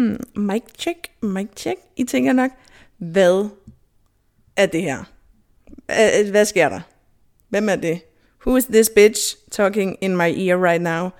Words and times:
Hmm, 0.00 0.16
mic 0.34 0.62
check, 0.78 1.10
mic 1.22 1.48
check. 1.56 1.80
I 1.96 2.04
tænker 2.04 2.32
nok, 2.32 2.50
hvad 2.98 3.48
er 4.56 4.66
det 4.66 4.82
her? 4.82 5.04
Hvad 6.30 6.44
sker 6.44 6.68
der? 6.68 6.80
Hvem 7.48 7.68
er 7.68 7.76
det? 7.76 8.00
Who 8.46 8.56
is 8.56 8.64
this 8.64 8.90
bitch 8.94 9.36
talking 9.50 9.96
in 10.00 10.16
my 10.16 10.48
ear 10.48 10.64
right 10.64 10.82
now? 10.82 11.10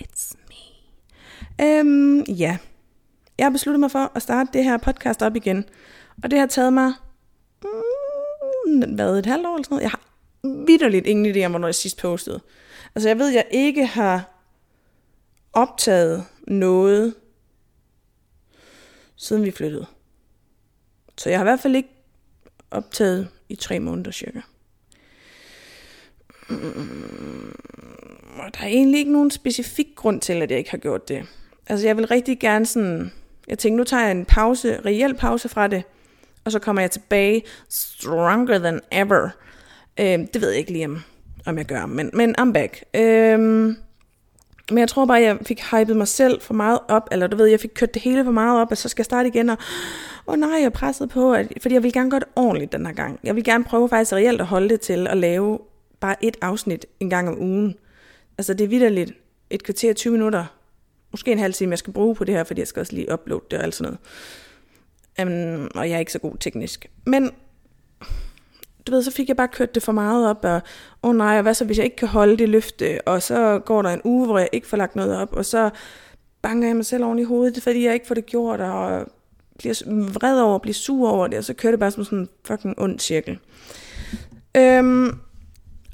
It's 0.00 0.34
me. 0.48 1.66
Øhm, 1.66 2.20
ja, 2.20 2.58
jeg 3.38 3.46
har 3.46 3.50
besluttet 3.50 3.80
mig 3.80 3.90
for 3.90 4.12
at 4.14 4.22
starte 4.22 4.50
det 4.52 4.64
her 4.64 4.76
podcast 4.76 5.22
op 5.22 5.36
igen. 5.36 5.64
Og 6.22 6.30
det 6.30 6.38
har 6.38 6.46
taget 6.46 6.72
mig, 6.72 6.92
mm, 8.66 8.94
hvad, 8.94 9.18
et 9.18 9.26
halvt 9.26 9.46
år 9.46 9.54
eller 9.54 9.64
sådan 9.64 9.74
noget. 9.74 9.82
Jeg 9.82 9.90
har 9.90 10.00
vidderligt 10.66 11.06
ingen 11.06 11.36
idé 11.36 11.44
om, 11.44 11.52
hvornår 11.52 11.68
jeg 11.68 11.74
sidst 11.74 11.98
postede. 11.98 12.40
Altså 12.94 13.08
jeg 13.08 13.18
ved, 13.18 13.28
jeg 13.28 13.46
ikke 13.50 13.86
har 13.86 14.44
optaget 15.52 16.24
noget, 16.46 17.14
siden 19.22 19.44
vi 19.44 19.50
flyttede. 19.50 19.86
Så 21.18 21.30
jeg 21.30 21.38
har 21.38 21.44
i 21.44 21.48
hvert 21.50 21.60
fald 21.60 21.76
ikke 21.76 21.88
optaget 22.70 23.28
i 23.48 23.56
tre 23.56 23.80
måneder 23.80 24.10
cirka. 24.10 24.40
Og 28.38 28.54
der 28.54 28.60
er 28.60 28.66
egentlig 28.66 28.98
ikke 28.98 29.12
nogen 29.12 29.30
specifik 29.30 29.86
grund 29.96 30.20
til, 30.20 30.42
at 30.42 30.50
jeg 30.50 30.58
ikke 30.58 30.70
har 30.70 30.78
gjort 30.78 31.08
det. 31.08 31.26
Altså 31.66 31.86
jeg 31.86 31.96
vil 31.96 32.06
rigtig 32.06 32.38
gerne 32.38 32.66
sådan, 32.66 33.12
jeg 33.48 33.58
tænkte, 33.58 33.76
nu 33.76 33.84
tager 33.84 34.02
jeg 34.02 34.10
en 34.10 34.24
pause, 34.24 34.80
reel 34.80 35.14
pause 35.14 35.48
fra 35.48 35.68
det, 35.68 35.82
og 36.44 36.52
så 36.52 36.58
kommer 36.58 36.82
jeg 36.82 36.90
tilbage 36.90 37.42
stronger 37.68 38.58
than 38.58 38.80
ever. 38.92 39.28
Øh, 40.00 40.18
det 40.34 40.40
ved 40.40 40.48
jeg 40.48 40.58
ikke 40.58 40.72
lige, 40.72 40.84
om, 40.84 41.02
om 41.46 41.58
jeg 41.58 41.66
gør, 41.66 41.86
men, 41.86 42.10
men 42.12 42.34
I'm 42.40 42.52
back. 42.52 42.84
Øh, 42.94 43.74
men 44.72 44.78
jeg 44.78 44.88
tror 44.88 45.06
bare, 45.06 45.20
jeg 45.20 45.38
fik 45.42 45.62
hypet 45.70 45.96
mig 45.96 46.08
selv 46.08 46.40
for 46.40 46.54
meget 46.54 46.78
op, 46.88 47.08
eller 47.12 47.26
du 47.26 47.36
ved, 47.36 47.46
jeg 47.46 47.60
fik 47.60 47.70
kørt 47.74 47.94
det 47.94 48.02
hele 48.02 48.24
for 48.24 48.32
meget 48.32 48.60
op, 48.60 48.70
og 48.70 48.76
så 48.76 48.88
skal 48.88 49.00
jeg 49.00 49.04
starte 49.04 49.28
igen, 49.28 49.50
og 49.50 49.56
åh 50.26 50.32
oh 50.32 50.38
nej, 50.38 50.50
jeg 50.50 50.64
er 50.64 50.70
presset 50.70 51.08
på, 51.08 51.32
at, 51.32 51.52
fordi 51.62 51.74
jeg 51.74 51.82
vil 51.82 51.92
gerne 51.92 52.10
gøre 52.10 52.20
det 52.20 52.28
ordentligt 52.36 52.72
den 52.72 52.86
her 52.86 52.92
gang. 52.92 53.20
Jeg 53.24 53.36
vil 53.36 53.44
gerne 53.44 53.64
prøve 53.64 53.88
faktisk 53.88 54.12
reelt 54.12 54.40
at 54.40 54.46
holde 54.46 54.68
det 54.68 54.80
til 54.80 55.06
at 55.06 55.16
lave 55.16 55.58
bare 56.00 56.24
et 56.24 56.36
afsnit 56.40 56.86
en 57.00 57.10
gang 57.10 57.28
om 57.28 57.42
ugen. 57.42 57.74
Altså 58.38 58.54
det 58.54 58.64
er 58.64 58.68
vidderligt 58.68 59.12
et 59.50 59.62
kvarter 59.62 59.92
20 59.92 60.12
minutter, 60.12 60.44
måske 61.10 61.32
en 61.32 61.38
halv 61.38 61.54
time, 61.54 61.70
jeg 61.70 61.78
skal 61.78 61.92
bruge 61.92 62.14
på 62.14 62.24
det 62.24 62.34
her, 62.34 62.44
fordi 62.44 62.60
jeg 62.60 62.68
skal 62.68 62.80
også 62.80 62.92
lige 62.92 63.12
uploade 63.12 63.44
det 63.50 63.58
og 63.58 63.64
alt 63.64 63.74
sådan 63.74 63.92
noget. 63.92 63.98
Um, 65.20 65.70
og 65.74 65.88
jeg 65.88 65.94
er 65.94 65.98
ikke 65.98 66.12
så 66.12 66.18
god 66.18 66.36
teknisk. 66.40 66.86
Men 67.06 67.30
du 68.86 68.92
ved, 68.92 69.02
så 69.02 69.10
fik 69.10 69.28
jeg 69.28 69.36
bare 69.36 69.48
kørt 69.48 69.74
det 69.74 69.82
for 69.82 69.92
meget 69.92 70.28
op, 70.28 70.44
og 70.44 70.54
åh 71.02 71.10
oh 71.10 71.16
nej, 71.16 71.36
og 71.36 71.42
hvad 71.42 71.54
så, 71.54 71.64
hvis 71.64 71.78
jeg 71.78 71.84
ikke 71.84 71.96
kan 71.96 72.08
holde 72.08 72.36
det 72.36 72.48
løfte, 72.48 73.00
og 73.06 73.22
så 73.22 73.58
går 73.64 73.82
der 73.82 73.90
en 73.90 74.00
uge, 74.04 74.26
hvor 74.26 74.38
jeg 74.38 74.48
ikke 74.52 74.66
får 74.66 74.76
lagt 74.76 74.96
noget 74.96 75.16
op, 75.16 75.32
og 75.32 75.44
så 75.44 75.70
banker 76.42 76.68
jeg 76.68 76.76
mig 76.76 76.86
selv 76.86 77.04
oven 77.04 77.18
i 77.18 77.22
hovedet, 77.22 77.62
fordi 77.62 77.84
jeg 77.84 77.94
ikke 77.94 78.06
får 78.06 78.14
det 78.14 78.26
gjort, 78.26 78.60
og 78.60 79.06
bliver 79.58 80.10
vred 80.12 80.40
over, 80.40 80.58
bliver 80.58 80.74
sur 80.74 81.10
over 81.10 81.26
det, 81.26 81.38
og 81.38 81.44
så 81.44 81.54
kører 81.54 81.72
det 81.72 81.80
bare 81.80 81.90
som 81.90 82.04
sådan 82.04 82.18
en 82.18 82.28
fucking 82.44 82.78
ond 82.78 82.98
cirkel. 82.98 83.38
Øhm, 84.56 85.18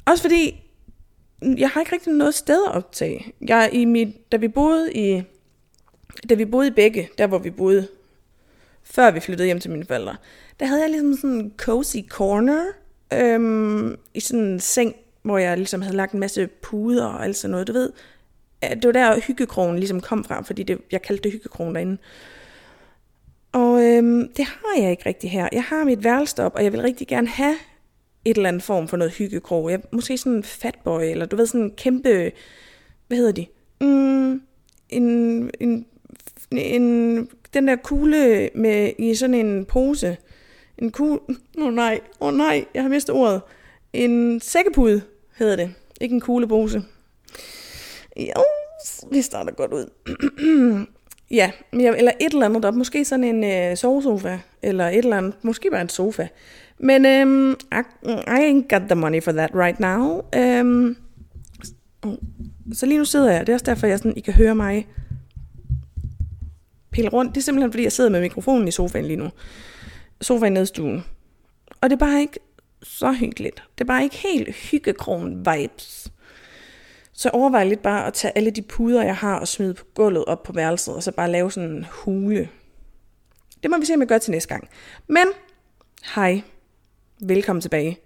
også 0.05 0.23
fordi, 0.23 0.63
jeg 1.41 1.69
har 1.69 1.79
ikke 1.79 1.93
rigtig 1.93 2.13
noget 2.13 2.33
sted 2.33 2.65
at 2.67 2.75
optage. 2.75 3.33
Jeg, 3.41 3.69
i 3.73 3.85
mit, 3.85 4.31
da 4.31 4.37
vi 4.37 4.47
boede 4.47 4.93
i, 4.93 5.23
da 6.29 6.33
vi 6.33 6.45
boede 6.45 6.67
i 6.67 6.71
Begge, 6.71 7.09
der 7.17 7.27
hvor 7.27 7.37
vi 7.37 7.49
boede, 7.49 7.87
før 8.83 9.11
vi 9.11 9.19
flyttede 9.19 9.45
hjem 9.45 9.59
til 9.59 9.71
mine 9.71 9.85
forældre, 9.85 10.15
der 10.59 10.65
havde 10.65 10.81
jeg 10.81 10.89
ligesom 10.89 11.15
sådan 11.15 11.35
en 11.35 11.53
cozy 11.57 11.97
corner, 12.07 12.65
øhm, 13.13 13.97
i 14.13 14.19
sådan 14.19 14.43
en 14.43 14.59
seng, 14.59 14.95
hvor 15.21 15.37
jeg 15.37 15.57
ligesom 15.57 15.81
havde 15.81 15.95
lagt 15.95 16.13
en 16.13 16.19
masse 16.19 16.47
puder 16.47 17.05
og 17.05 17.23
alt 17.23 17.35
sådan 17.35 17.51
noget. 17.51 17.67
Du 17.67 17.73
ved, 17.73 17.91
det 18.61 18.85
var 18.85 18.91
der 18.91 19.19
hyggekrogen 19.27 19.79
ligesom 19.79 20.01
kom 20.01 20.23
fra, 20.23 20.41
fordi 20.41 20.63
det, 20.63 20.81
jeg 20.91 21.01
kaldte 21.01 21.23
det 21.23 21.31
hyggekrogen 21.31 21.75
derinde. 21.75 21.97
Og 23.51 23.83
øhm, 23.83 24.31
det 24.37 24.45
har 24.45 24.81
jeg 24.81 24.91
ikke 24.91 25.05
rigtig 25.05 25.31
her. 25.31 25.49
Jeg 25.51 25.63
har 25.63 25.83
mit 25.83 26.03
værelse 26.03 26.43
op, 26.43 26.55
og 26.55 26.63
jeg 26.63 26.71
vil 26.71 26.81
rigtig 26.81 27.07
gerne 27.07 27.27
have 27.27 27.55
et 28.25 28.37
eller 28.37 28.49
andet 28.49 28.63
form 28.63 28.87
for 28.87 28.97
noget 28.97 29.13
hyggekrog. 29.13 29.71
Jeg, 29.71 29.81
måske 29.91 30.17
sådan 30.17 30.33
en 30.33 30.43
fatboy, 30.43 31.01
eller 31.01 31.25
du 31.25 31.35
ved, 31.35 31.45
sådan 31.45 31.61
en 31.61 31.71
kæmpe, 31.71 32.31
hvad 33.07 33.17
hedder 33.17 33.31
de? 33.31 33.45
Mm, 33.81 34.41
en, 34.89 35.51
en, 35.59 35.85
en, 36.51 37.29
den 37.53 37.67
der 37.67 37.75
kugle 37.75 38.49
med, 38.55 38.91
i 38.99 39.15
sådan 39.15 39.33
en 39.33 39.65
pose. 39.65 40.17
En 40.81 40.91
kugle, 40.91 41.19
åh 41.57 41.65
oh, 41.67 41.73
nej, 41.73 41.99
åh 42.21 42.27
oh, 42.27 42.33
nej, 42.33 42.65
jeg 42.73 42.81
har 42.81 42.89
mistet 42.89 43.15
ordet. 43.15 43.41
En 43.93 44.39
sækkepude 44.39 45.01
hedder 45.37 45.55
det, 45.55 45.73
ikke 46.01 46.13
en 46.13 46.21
kuglepose. 46.21 46.83
Jo, 48.17 48.43
det 49.13 49.25
starter 49.25 49.51
godt 49.51 49.73
ud. 49.73 49.89
ja, 51.39 51.51
eller 51.73 52.11
et 52.19 52.33
eller 52.33 52.45
andet 52.45 52.63
der. 52.63 52.71
Måske 52.71 53.05
sådan 53.05 53.23
en 53.23 53.43
øh, 53.43 53.77
sovesofa, 53.77 54.39
eller 54.61 54.87
et 54.87 54.97
eller 54.97 55.17
andet, 55.17 55.33
måske 55.41 55.71
bare 55.71 55.81
en 55.81 55.89
sofa. 55.89 56.27
Men 56.77 57.05
øhm, 57.05 57.51
I, 57.51 57.81
I 58.27 58.51
ain't 58.51 58.67
got 58.67 58.81
the 58.81 58.95
money 58.95 59.23
for 59.23 59.31
that 59.31 59.49
right 59.53 59.79
now. 59.79 60.21
Øhm, 60.35 60.97
så 62.73 62.85
lige 62.85 62.97
nu 62.97 63.05
sidder 63.05 63.31
jeg, 63.31 63.47
det 63.47 63.49
er 63.49 63.55
også 63.55 63.65
derfor, 63.65 63.87
jeg 63.87 63.97
sådan, 63.97 64.17
I 64.17 64.19
kan 64.19 64.33
høre 64.33 64.55
mig 64.55 64.87
pille 66.91 67.09
rundt. 67.09 67.35
Det 67.35 67.41
er 67.41 67.43
simpelthen, 67.43 67.71
fordi 67.71 67.83
jeg 67.83 67.91
sidder 67.91 68.09
med 68.09 68.21
mikrofonen 68.21 68.67
i 68.67 68.71
sofaen 68.71 69.05
lige 69.05 69.17
nu 69.17 69.29
sofa 70.21 70.45
i 70.45 70.65
stuen. 70.65 71.05
Og 71.81 71.89
det 71.89 71.95
er 71.95 72.05
bare 72.05 72.19
ikke 72.19 72.39
så 72.83 73.11
hyggeligt. 73.11 73.63
Det 73.77 73.83
er 73.83 73.87
bare 73.87 74.03
ikke 74.03 74.17
helt 74.17 74.49
hyggekron-vibes. 74.49 76.07
Så 77.13 77.29
jeg 77.29 77.33
overvejer 77.33 77.63
lidt 77.63 77.81
bare 77.81 78.07
at 78.07 78.13
tage 78.13 78.37
alle 78.37 78.51
de 78.51 78.61
puder, 78.61 79.03
jeg 79.03 79.15
har, 79.15 79.39
og 79.39 79.47
smide 79.47 79.73
på 79.73 79.85
gulvet 79.93 80.25
op 80.25 80.43
på 80.43 80.53
værelset, 80.53 80.95
og 80.95 81.03
så 81.03 81.11
bare 81.11 81.31
lave 81.31 81.51
sådan 81.51 81.69
en 81.69 81.85
hule. 81.89 82.49
Det 83.63 83.71
må 83.71 83.77
vi 83.77 83.85
se, 83.85 83.93
om 83.93 83.99
jeg 83.99 84.07
gør 84.07 84.17
til 84.17 84.31
næste 84.31 84.49
gang. 84.49 84.69
Men, 85.07 85.25
hej. 86.15 86.41
Velkommen 87.21 87.61
tilbage. 87.61 87.97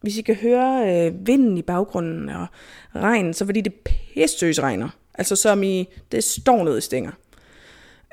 Hvis 0.00 0.18
I 0.18 0.22
kan 0.22 0.34
høre 0.34 1.06
øh, 1.06 1.26
vinden 1.26 1.58
i 1.58 1.62
baggrunden 1.62 2.28
og 2.28 2.46
regnen, 2.94 3.34
så 3.34 3.44
fordi 3.44 3.60
det 3.60 3.74
pissøs 3.74 4.62
regner. 4.62 4.88
Altså 5.14 5.36
som 5.36 5.62
i, 5.62 5.88
det 6.12 6.24
står 6.24 6.64
ned 6.64 6.78
i 6.78 6.80
stænger. 6.80 7.12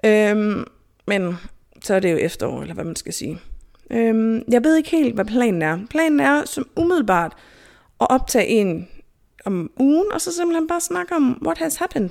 Øhm, 0.06 0.64
men 1.08 1.38
så 1.86 1.94
er 1.94 2.00
det 2.00 2.12
jo 2.12 2.18
efterår, 2.18 2.62
eller 2.62 2.74
hvad 2.74 2.84
man 2.84 2.96
skal 2.96 3.14
sige. 3.14 3.40
Øhm, 3.92 4.44
jeg 4.52 4.64
ved 4.64 4.78
ikke 4.78 4.90
helt, 4.90 5.16
hvad 5.16 5.26
planen 5.26 5.62
er. 5.62 5.80
Planen 5.90 6.20
er 6.20 6.46
som 6.46 6.68
umiddelbart 6.76 7.34
at 8.02 8.08
optage 8.10 8.48
en 8.48 8.88
om 9.46 9.72
ugen, 9.80 10.12
og 10.14 10.22
så 10.22 10.32
simpelthen 10.32 10.68
bare 10.68 10.82
snakke 10.82 11.16
om, 11.16 11.42
what 11.46 11.58
has 11.58 11.76
happened. 11.76 12.10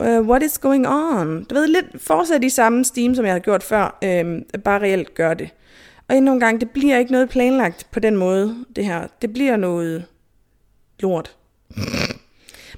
Uh, 0.00 0.28
what 0.28 0.42
is 0.42 0.58
going 0.58 0.88
on? 0.88 1.44
Du 1.44 1.54
ved, 1.54 1.66
lidt 1.66 2.02
fortsat 2.02 2.44
i 2.44 2.48
samme 2.48 2.84
steam, 2.84 3.14
som 3.14 3.24
jeg 3.24 3.34
har 3.34 3.38
gjort 3.38 3.62
før, 3.62 3.98
øhm, 4.04 4.42
bare 4.64 4.80
reelt 4.80 5.14
gør 5.14 5.34
det. 5.34 5.50
Og 6.08 6.16
endnu 6.16 6.32
en 6.32 6.40
gang, 6.40 6.60
det 6.60 6.70
bliver 6.70 6.98
ikke 6.98 7.12
noget 7.12 7.28
planlagt 7.28 7.86
på 7.90 8.00
den 8.00 8.16
måde, 8.16 8.64
det 8.76 8.84
her. 8.84 9.06
Det 9.22 9.32
bliver 9.32 9.56
noget 9.56 10.04
lort. 11.00 11.36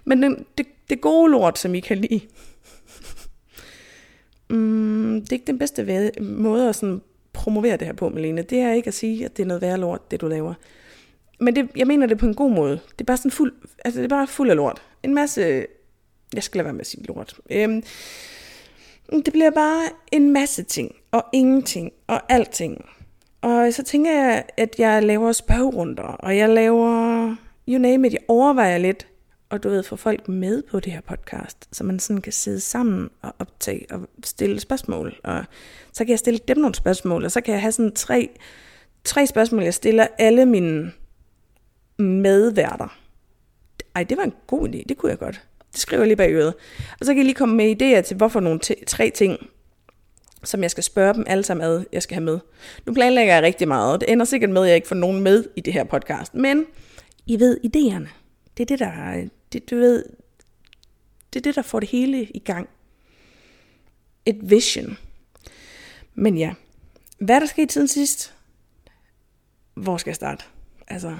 Men 0.04 0.22
det, 0.22 0.44
det, 0.58 0.66
det 0.90 1.00
gode 1.00 1.30
lort, 1.30 1.58
som 1.58 1.74
I 1.74 1.80
kan 1.80 1.98
lide, 1.98 2.20
mm, 4.50 5.20
det 5.20 5.28
er 5.28 5.32
ikke 5.32 5.46
den 5.46 5.58
bedste 5.58 6.12
måde 6.20 6.68
at 6.68 6.76
sådan 6.76 7.00
promovere 7.32 7.76
det 7.76 7.86
her 7.86 7.94
på, 7.94 8.08
Melene. 8.08 8.42
Det 8.42 8.58
er 8.58 8.72
ikke 8.72 8.88
at 8.88 8.94
sige, 8.94 9.24
at 9.24 9.36
det 9.36 9.42
er 9.42 9.46
noget 9.46 9.62
værre 9.62 9.78
lort, 9.78 10.10
det 10.10 10.20
du 10.20 10.28
laver. 10.28 10.54
Men 11.40 11.56
det, 11.56 11.68
jeg 11.76 11.86
mener 11.86 12.06
det 12.06 12.18
på 12.18 12.26
en 12.26 12.34
god 12.34 12.50
måde. 12.50 12.72
Det 12.72 13.00
er 13.00 13.04
bare 13.04 13.16
sådan 13.16 13.30
fuld, 13.30 13.52
altså 13.84 14.00
det 14.00 14.04
er 14.04 14.16
bare 14.16 14.26
fuld 14.26 14.50
af 14.50 14.56
lort. 14.56 14.82
En 15.02 15.14
masse, 15.14 15.66
jeg 16.34 16.42
skal 16.42 16.58
lade 16.58 16.64
være 16.64 16.72
med 16.72 16.80
at 16.80 16.86
sige 16.86 17.04
lort. 17.04 17.40
Øhm, 17.50 17.82
det 19.12 19.32
bliver 19.32 19.50
bare 19.50 19.82
en 20.12 20.32
masse 20.32 20.62
ting, 20.62 20.94
og 21.10 21.24
ingenting, 21.32 21.92
og 22.06 22.32
alting. 22.32 22.84
Og 23.40 23.72
så 23.72 23.82
tænker 23.82 24.12
jeg, 24.12 24.44
at 24.56 24.74
jeg 24.78 25.02
laver 25.02 25.32
spørgerunder, 25.32 26.02
og 26.02 26.36
jeg 26.36 26.48
laver, 26.48 27.36
you 27.68 27.78
name 27.78 28.06
it, 28.06 28.12
jeg 28.12 28.22
overvejer 28.28 28.78
lidt, 28.78 29.06
og 29.54 29.62
du 29.62 29.68
ved, 29.68 29.82
få 29.82 29.96
folk 29.96 30.28
med 30.28 30.62
på 30.62 30.80
det 30.80 30.92
her 30.92 31.00
podcast, 31.00 31.68
så 31.72 31.84
man 31.84 31.98
sådan 31.98 32.22
kan 32.22 32.32
sidde 32.32 32.60
sammen 32.60 33.10
og 33.22 33.34
optage 33.38 33.86
og 33.90 34.08
stille 34.24 34.60
spørgsmål. 34.60 35.20
Og 35.24 35.44
så 35.92 36.04
kan 36.04 36.10
jeg 36.10 36.18
stille 36.18 36.40
dem 36.48 36.56
nogle 36.56 36.74
spørgsmål, 36.74 37.24
og 37.24 37.32
så 37.32 37.40
kan 37.40 37.54
jeg 37.54 37.60
have 37.60 37.72
sådan 37.72 37.94
tre, 37.94 38.28
tre 39.04 39.26
spørgsmål, 39.26 39.62
jeg 39.62 39.74
stiller 39.74 40.06
alle 40.18 40.46
mine 40.46 40.92
medværter. 41.98 42.98
Ej, 43.94 44.02
det 44.04 44.16
var 44.16 44.24
en 44.24 44.32
god 44.46 44.68
idé, 44.68 44.82
det 44.88 44.96
kunne 44.96 45.10
jeg 45.10 45.18
godt. 45.18 45.42
Det 45.72 45.80
skriver 45.80 46.02
jeg 46.02 46.06
lige 46.06 46.16
bag 46.16 46.32
øret. 46.32 46.54
Og 47.00 47.06
så 47.06 47.12
kan 47.12 47.16
jeg 47.16 47.24
lige 47.24 47.34
komme 47.34 47.56
med 47.56 47.82
idéer 47.82 48.00
til, 48.00 48.16
hvorfor 48.16 48.40
nogle 48.40 48.60
tre 48.86 49.10
ting, 49.10 49.38
som 50.44 50.62
jeg 50.62 50.70
skal 50.70 50.84
spørge 50.84 51.14
dem 51.14 51.24
alle 51.26 51.44
sammen 51.44 51.66
ad, 51.66 51.84
jeg 51.92 52.02
skal 52.02 52.14
have 52.14 52.24
med. 52.24 52.38
Nu 52.86 52.94
planlægger 52.94 53.34
jeg 53.34 53.42
rigtig 53.42 53.68
meget, 53.68 53.92
og 53.92 54.00
det 54.00 54.12
ender 54.12 54.24
sikkert 54.24 54.50
med, 54.50 54.62
at 54.62 54.68
jeg 54.68 54.76
ikke 54.76 54.88
får 54.88 54.94
nogen 54.94 55.20
med 55.20 55.44
i 55.56 55.60
det 55.60 55.72
her 55.72 55.84
podcast. 55.84 56.34
Men 56.34 56.66
I 57.26 57.40
ved, 57.40 57.58
idéerne, 57.64 58.08
det 58.56 58.62
er 58.62 58.76
det, 58.76 58.78
der, 58.78 59.28
det, 59.54 59.70
du 59.70 59.76
ved, 59.76 60.04
det 61.32 61.40
er 61.40 61.42
det, 61.42 61.54
der 61.54 61.62
får 61.62 61.80
det 61.80 61.88
hele 61.88 62.24
i 62.24 62.38
gang. 62.38 62.68
Et 64.26 64.50
vision. 64.50 64.98
Men 66.14 66.38
ja, 66.38 66.54
hvad 67.18 67.34
er 67.34 67.38
der 67.38 67.46
sket 67.46 67.72
siden 67.72 67.88
sidst? 67.88 68.34
Hvor 69.74 69.96
skal 69.96 70.10
jeg 70.10 70.16
starte? 70.16 70.44
Altså, 70.88 71.16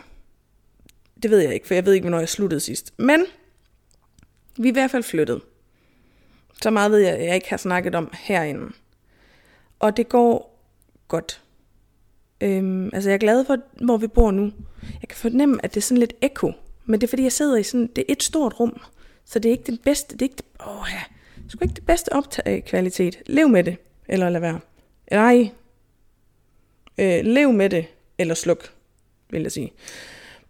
det 1.22 1.30
ved 1.30 1.38
jeg 1.38 1.54
ikke, 1.54 1.66
for 1.66 1.74
jeg 1.74 1.86
ved 1.86 1.92
ikke, 1.92 2.04
hvornår 2.04 2.18
jeg 2.18 2.28
sluttede 2.28 2.60
sidst. 2.60 2.94
Men 2.98 3.26
vi 4.56 4.68
er 4.68 4.72
i 4.72 4.74
hvert 4.74 4.90
fald 4.90 5.02
flyttet. 5.02 5.42
Så 6.62 6.70
meget 6.70 6.90
ved 6.90 6.98
jeg, 6.98 7.12
at 7.12 7.26
jeg 7.26 7.34
ikke 7.34 7.50
har 7.50 7.56
snakket 7.56 7.94
om 7.94 8.10
herinde. 8.12 8.72
Og 9.78 9.96
det 9.96 10.08
går 10.08 10.60
godt. 11.08 11.42
Øhm, 12.40 12.90
altså 12.92 13.10
jeg 13.10 13.14
er 13.14 13.18
glad 13.18 13.44
for, 13.44 13.58
hvor 13.84 13.96
vi 13.96 14.06
bor 14.06 14.30
nu. 14.30 14.52
Jeg 14.82 15.08
kan 15.08 15.16
fornemme, 15.18 15.64
at 15.64 15.74
det 15.74 15.80
er 15.80 15.82
sådan 15.82 15.98
lidt 15.98 16.14
ekko. 16.20 16.52
Men 16.84 17.00
det 17.00 17.06
er 17.06 17.08
fordi, 17.08 17.22
jeg 17.22 17.32
sidder 17.32 17.56
i 17.56 17.62
sådan, 17.62 17.86
det 17.86 18.04
er 18.08 18.12
et 18.12 18.22
stort 18.22 18.60
rum. 18.60 18.80
Så 19.24 19.38
det 19.38 19.48
er 19.48 19.52
ikke 19.52 19.66
den 19.66 19.78
bedste, 19.78 20.12
det 20.12 20.22
er 20.22 20.30
ikke, 20.30 20.42
åh 20.66 20.86
ja, 20.92 21.02
sgu 21.48 21.64
ikke 21.64 21.74
det 21.74 21.86
bedste 21.86 22.12
optagekvalitet. 22.12 23.22
Lev 23.26 23.48
med 23.48 23.64
det, 23.64 23.76
eller 24.08 24.28
lad 24.28 24.40
være. 24.40 24.60
Nej, 25.10 25.50
øh, 26.98 27.24
lev 27.24 27.52
med 27.52 27.70
det, 27.70 27.86
eller 28.18 28.34
sluk, 28.34 28.72
vil 29.30 29.42
jeg 29.42 29.52
sige. 29.52 29.72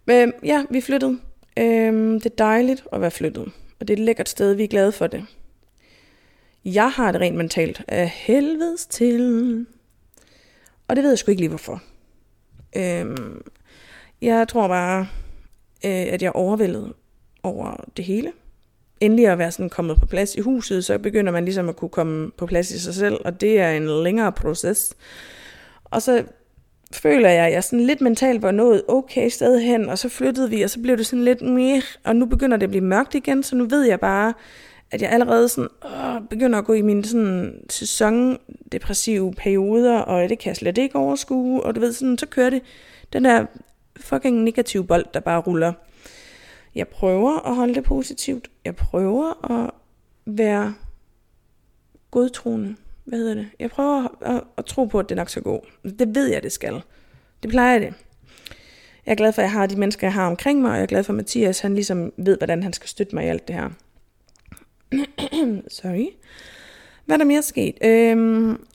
Men 0.05 0.33
ja, 0.43 0.65
vi 0.69 0.81
flyttede. 0.81 1.19
Øh, 1.59 2.13
det 2.13 2.25
er 2.25 2.35
dejligt 2.37 2.83
at 2.91 3.01
være 3.01 3.11
flyttet, 3.11 3.51
og 3.79 3.87
det 3.87 3.89
er 3.89 3.97
et 3.97 4.05
lækkert 4.05 4.29
sted, 4.29 4.53
vi 4.53 4.63
er 4.63 4.67
glade 4.67 4.91
for 4.91 5.07
det. 5.07 5.25
Jeg 6.65 6.91
har 6.91 7.11
det 7.11 7.21
rent 7.21 7.37
mentalt 7.37 7.81
af 7.87 8.09
helvedes 8.09 8.85
til. 8.85 9.65
Og 10.87 10.95
det 10.95 11.03
ved 11.03 11.11
jeg 11.11 11.19
sgu 11.19 11.31
ikke 11.31 11.41
lige 11.41 11.49
hvorfor. 11.49 11.83
Øhm, 12.75 13.41
jeg 14.21 14.47
tror 14.47 14.67
bare, 14.67 15.07
øh, 15.85 16.13
at 16.13 16.21
jeg 16.21 16.31
overvældede 16.31 16.81
overvældet 16.81 16.93
over 17.43 17.83
det 17.97 18.05
hele. 18.05 18.31
Endelig 18.99 19.27
at 19.27 19.37
være 19.37 19.51
sådan 19.51 19.69
kommet 19.69 19.97
på 19.99 20.05
plads 20.05 20.35
i 20.35 20.39
huset, 20.39 20.85
så 20.85 20.97
begynder 20.97 21.31
man 21.31 21.45
ligesom 21.45 21.69
at 21.69 21.75
kunne 21.75 21.89
komme 21.89 22.31
på 22.31 22.45
plads 22.45 22.71
i 22.71 22.79
sig 22.79 22.93
selv, 22.93 23.17
og 23.25 23.41
det 23.41 23.59
er 23.59 23.71
en 23.71 24.03
længere 24.03 24.31
proces. 24.31 24.93
Og 25.85 26.01
så 26.01 26.23
føler 26.91 27.29
jeg, 27.29 27.45
at 27.45 27.53
jeg 27.53 27.63
sådan 27.63 27.85
lidt 27.85 28.01
mentalt 28.01 28.41
var 28.41 28.51
nået 28.51 28.83
okay 28.87 29.29
sted 29.29 29.59
hen, 29.59 29.89
og 29.89 29.97
så 29.97 30.09
flyttede 30.09 30.49
vi, 30.49 30.61
og 30.61 30.69
så 30.69 30.79
blev 30.81 30.97
det 30.97 31.05
sådan 31.05 31.23
lidt 31.25 31.41
mere, 31.41 31.81
og 32.03 32.15
nu 32.15 32.25
begynder 32.25 32.57
det 32.57 32.63
at 32.63 32.69
blive 32.69 32.83
mørkt 32.83 33.15
igen, 33.15 33.43
så 33.43 33.55
nu 33.55 33.65
ved 33.65 33.83
jeg 33.83 33.99
bare, 33.99 34.33
at 34.91 35.01
jeg 35.01 35.11
allerede 35.11 35.49
sådan, 35.49 35.69
åh, 35.85 36.21
begynder 36.29 36.59
at 36.59 36.65
gå 36.65 36.73
i 36.73 36.81
mine 36.81 37.05
sådan 37.05 37.61
sæsondepressive 37.69 39.33
perioder, 39.33 39.97
og 39.97 40.29
det 40.29 40.39
kan 40.39 40.49
jeg 40.49 40.55
slet 40.55 40.77
ikke 40.77 40.95
overskue, 40.95 41.63
og 41.63 41.75
du 41.75 41.79
ved, 41.79 41.93
sådan, 41.93 42.17
så 42.17 42.25
kører 42.25 42.49
det 42.49 42.61
den 43.13 43.25
der 43.25 43.45
fucking 43.97 44.43
negativ 44.43 44.87
bold, 44.87 45.05
der 45.13 45.19
bare 45.19 45.39
ruller. 45.39 45.73
Jeg 46.75 46.87
prøver 46.87 47.47
at 47.47 47.55
holde 47.55 47.75
det 47.75 47.83
positivt. 47.83 48.47
Jeg 48.65 48.75
prøver 48.75 49.51
at 49.51 49.71
være 50.25 50.73
godtroende. 52.11 52.75
Hvad 53.05 53.19
hedder 53.19 53.33
det? 53.33 53.47
Jeg 53.59 53.69
prøver 53.69 54.03
at, 54.03 54.35
at, 54.35 54.43
at 54.57 54.65
tro 54.65 54.85
på, 54.85 54.99
at 54.99 55.09
det 55.09 55.17
nok 55.17 55.29
skal 55.29 55.43
gå. 55.43 55.65
Det 55.99 56.15
ved 56.15 56.31
jeg, 56.31 56.43
det 56.43 56.51
skal. 56.51 56.81
Det 57.43 57.49
plejer 57.49 57.79
det. 57.79 57.93
Jeg 59.05 59.11
er 59.11 59.15
glad 59.15 59.33
for, 59.33 59.41
at 59.41 59.43
jeg 59.43 59.51
har 59.51 59.65
de 59.65 59.75
mennesker, 59.75 60.07
jeg 60.07 60.13
har 60.13 60.27
omkring 60.27 60.61
mig, 60.61 60.71
og 60.71 60.75
jeg 60.75 60.83
er 60.83 60.87
glad 60.87 61.03
for, 61.03 61.13
at 61.13 61.17
Mathias 61.17 61.59
han 61.59 61.75
ligesom 61.75 62.13
ved, 62.17 62.37
hvordan 62.37 62.63
han 62.63 62.73
skal 62.73 62.89
støtte 62.89 63.15
mig 63.15 63.25
i 63.25 63.27
alt 63.27 63.47
det 63.47 63.55
her. 63.55 63.69
Sorry. 65.81 66.07
Hvad 67.05 67.15
er 67.15 67.17
der 67.17 67.25
mere 67.25 67.41
sket? 67.41 67.77
Øhm, 67.83 68.65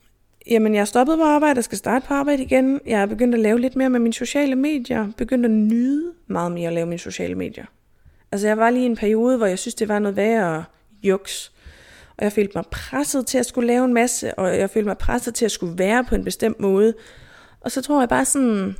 jamen, 0.46 0.74
jeg 0.74 0.80
er 0.80 0.84
stoppet 0.84 1.18
på 1.18 1.24
arbejde 1.24 1.58
og 1.58 1.64
skal 1.64 1.78
starte 1.78 2.06
på 2.06 2.14
arbejde 2.14 2.42
igen. 2.42 2.80
Jeg 2.86 3.02
er 3.02 3.06
begyndt 3.06 3.34
at 3.34 3.40
lave 3.40 3.60
lidt 3.60 3.76
mere 3.76 3.90
med 3.90 4.00
mine 4.00 4.14
sociale 4.14 4.56
medier. 4.56 5.12
Begyndt 5.16 5.44
at 5.44 5.50
nyde 5.50 6.12
meget 6.26 6.52
mere 6.52 6.68
at 6.68 6.74
lave 6.74 6.86
mine 6.86 6.98
sociale 6.98 7.34
medier. 7.34 7.64
Altså, 8.32 8.46
jeg 8.46 8.58
var 8.58 8.70
lige 8.70 8.82
i 8.82 8.86
en 8.86 8.96
periode, 8.96 9.36
hvor 9.36 9.46
jeg 9.46 9.58
synes, 9.58 9.74
det 9.74 9.88
var 9.88 9.98
noget 9.98 10.16
værre 10.16 10.64
juks. 11.02 11.52
Og 12.16 12.24
jeg 12.24 12.32
følte 12.32 12.52
mig 12.54 12.64
presset 12.70 13.26
til 13.26 13.38
at 13.38 13.46
skulle 13.46 13.66
lave 13.66 13.84
en 13.84 13.94
masse, 13.94 14.34
og 14.34 14.58
jeg 14.58 14.70
følte 14.70 14.86
mig 14.86 14.98
presset 14.98 15.34
til 15.34 15.44
at 15.44 15.50
skulle 15.50 15.78
være 15.78 16.04
på 16.04 16.14
en 16.14 16.24
bestemt 16.24 16.60
måde. 16.60 16.94
Og 17.60 17.70
så 17.70 17.82
tror 17.82 18.00
jeg 18.00 18.08
bare 18.08 18.24
sådan, 18.24 18.76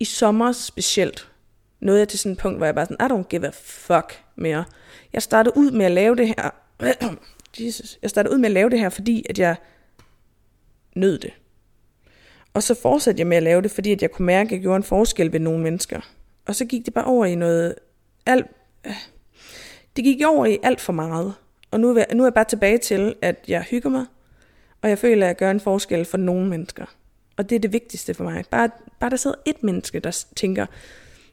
i 0.00 0.04
sommer 0.04 0.52
specielt, 0.52 1.28
nåede 1.80 2.00
jeg 2.00 2.08
til 2.08 2.18
sådan 2.18 2.32
et 2.32 2.38
punkt, 2.38 2.58
hvor 2.58 2.66
jeg 2.66 2.74
bare 2.74 2.86
sådan, 2.86 3.06
I 3.06 3.12
don't 3.12 3.28
give 3.28 3.46
a 3.46 3.50
fuck 3.54 4.22
mere. 4.36 4.64
Jeg 5.12 5.22
startede 5.22 5.56
ud 5.56 5.70
med 5.70 5.86
at 5.86 5.92
lave 5.92 6.16
det 6.16 6.26
her. 6.26 6.50
Jesus. 7.60 7.98
Jeg 8.02 8.10
startede 8.10 8.34
ud 8.34 8.38
med 8.38 8.46
at 8.46 8.52
lave 8.52 8.70
det 8.70 8.78
her, 8.78 8.88
fordi 8.88 9.26
at 9.30 9.38
jeg 9.38 9.56
nød 10.94 11.18
det. 11.18 11.32
Og 12.54 12.62
så 12.62 12.74
fortsatte 12.74 13.20
jeg 13.20 13.26
med 13.26 13.36
at 13.36 13.42
lave 13.42 13.62
det, 13.62 13.70
fordi 13.70 13.92
at 13.92 14.02
jeg 14.02 14.10
kunne 14.10 14.26
mærke, 14.26 14.48
at 14.48 14.52
jeg 14.52 14.60
gjorde 14.60 14.76
en 14.76 14.82
forskel 14.82 15.32
ved 15.32 15.40
nogle 15.40 15.62
mennesker. 15.62 16.00
Og 16.46 16.54
så 16.54 16.64
gik 16.64 16.84
det 16.84 16.94
bare 16.94 17.04
over 17.04 17.24
i 17.24 17.34
noget 17.34 17.74
alt... 18.26 18.46
Øh, 18.86 18.92
det 19.96 20.04
gik 20.04 20.22
over 20.26 20.46
i 20.46 20.58
alt 20.62 20.80
for 20.80 20.92
meget. 20.92 21.34
Og 21.70 21.80
nu 21.80 21.90
er, 21.90 21.98
jeg, 21.98 22.06
nu 22.14 22.22
er 22.22 22.26
jeg 22.26 22.34
bare 22.34 22.44
tilbage 22.44 22.78
til, 22.78 23.14
at 23.22 23.44
jeg 23.48 23.62
hygger 23.62 23.90
mig, 23.90 24.06
og 24.82 24.88
jeg 24.88 24.98
føler, 24.98 25.26
at 25.26 25.28
jeg 25.28 25.36
gør 25.36 25.50
en 25.50 25.60
forskel 25.60 26.04
for 26.04 26.18
nogle 26.18 26.48
mennesker. 26.48 26.84
Og 27.36 27.50
det 27.50 27.56
er 27.56 27.60
det 27.60 27.72
vigtigste 27.72 28.14
for 28.14 28.24
mig. 28.24 28.44
Bare, 28.50 28.70
bare 29.00 29.10
der 29.10 29.16
sidder 29.16 29.36
et 29.44 29.62
menneske, 29.62 30.00
der 30.00 30.24
tænker, 30.36 30.66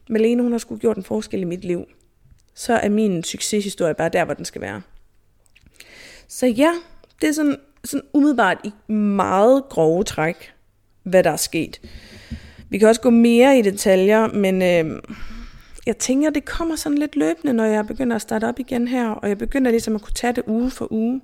Malene, 0.08 0.42
hun 0.42 0.52
har 0.52 0.58
sgu 0.58 0.76
gjort 0.76 0.96
en 0.96 1.04
forskel 1.04 1.40
i 1.40 1.44
mit 1.44 1.64
liv 1.64 1.86
så 2.54 2.72
er 2.72 2.88
min 2.88 3.24
succeshistorie 3.24 3.94
bare 3.94 4.08
der, 4.08 4.24
hvor 4.24 4.34
den 4.34 4.44
skal 4.44 4.60
være. 4.60 4.82
Så 6.28 6.46
ja, 6.46 6.72
det 7.20 7.28
er 7.28 7.32
sådan, 7.32 7.56
sådan 7.84 8.06
umiddelbart 8.12 8.58
i 8.64 8.92
meget 8.92 9.64
grove 9.68 10.04
træk, 10.04 10.52
hvad 11.02 11.22
der 11.22 11.30
er 11.30 11.36
sket. 11.36 11.80
Vi 12.68 12.78
kan 12.78 12.88
også 12.88 13.00
gå 13.00 13.10
mere 13.10 13.58
i 13.58 13.62
detaljer, 13.62 14.26
men 14.26 14.62
øh, 14.62 15.02
jeg 15.86 15.98
tænker, 15.98 16.30
det 16.30 16.44
kommer 16.44 16.76
sådan 16.76 16.98
lidt 16.98 17.16
løbende, 17.16 17.52
når 17.52 17.64
jeg 17.64 17.86
begynder 17.86 18.16
at 18.16 18.22
starte 18.22 18.48
op 18.48 18.58
igen 18.58 18.88
her, 18.88 19.08
og 19.08 19.28
jeg 19.28 19.38
begynder 19.38 19.70
ligesom 19.70 19.94
at 19.94 20.02
kunne 20.02 20.14
tage 20.14 20.32
det 20.32 20.42
uge 20.46 20.70
for 20.70 20.92
uge. 20.92 21.20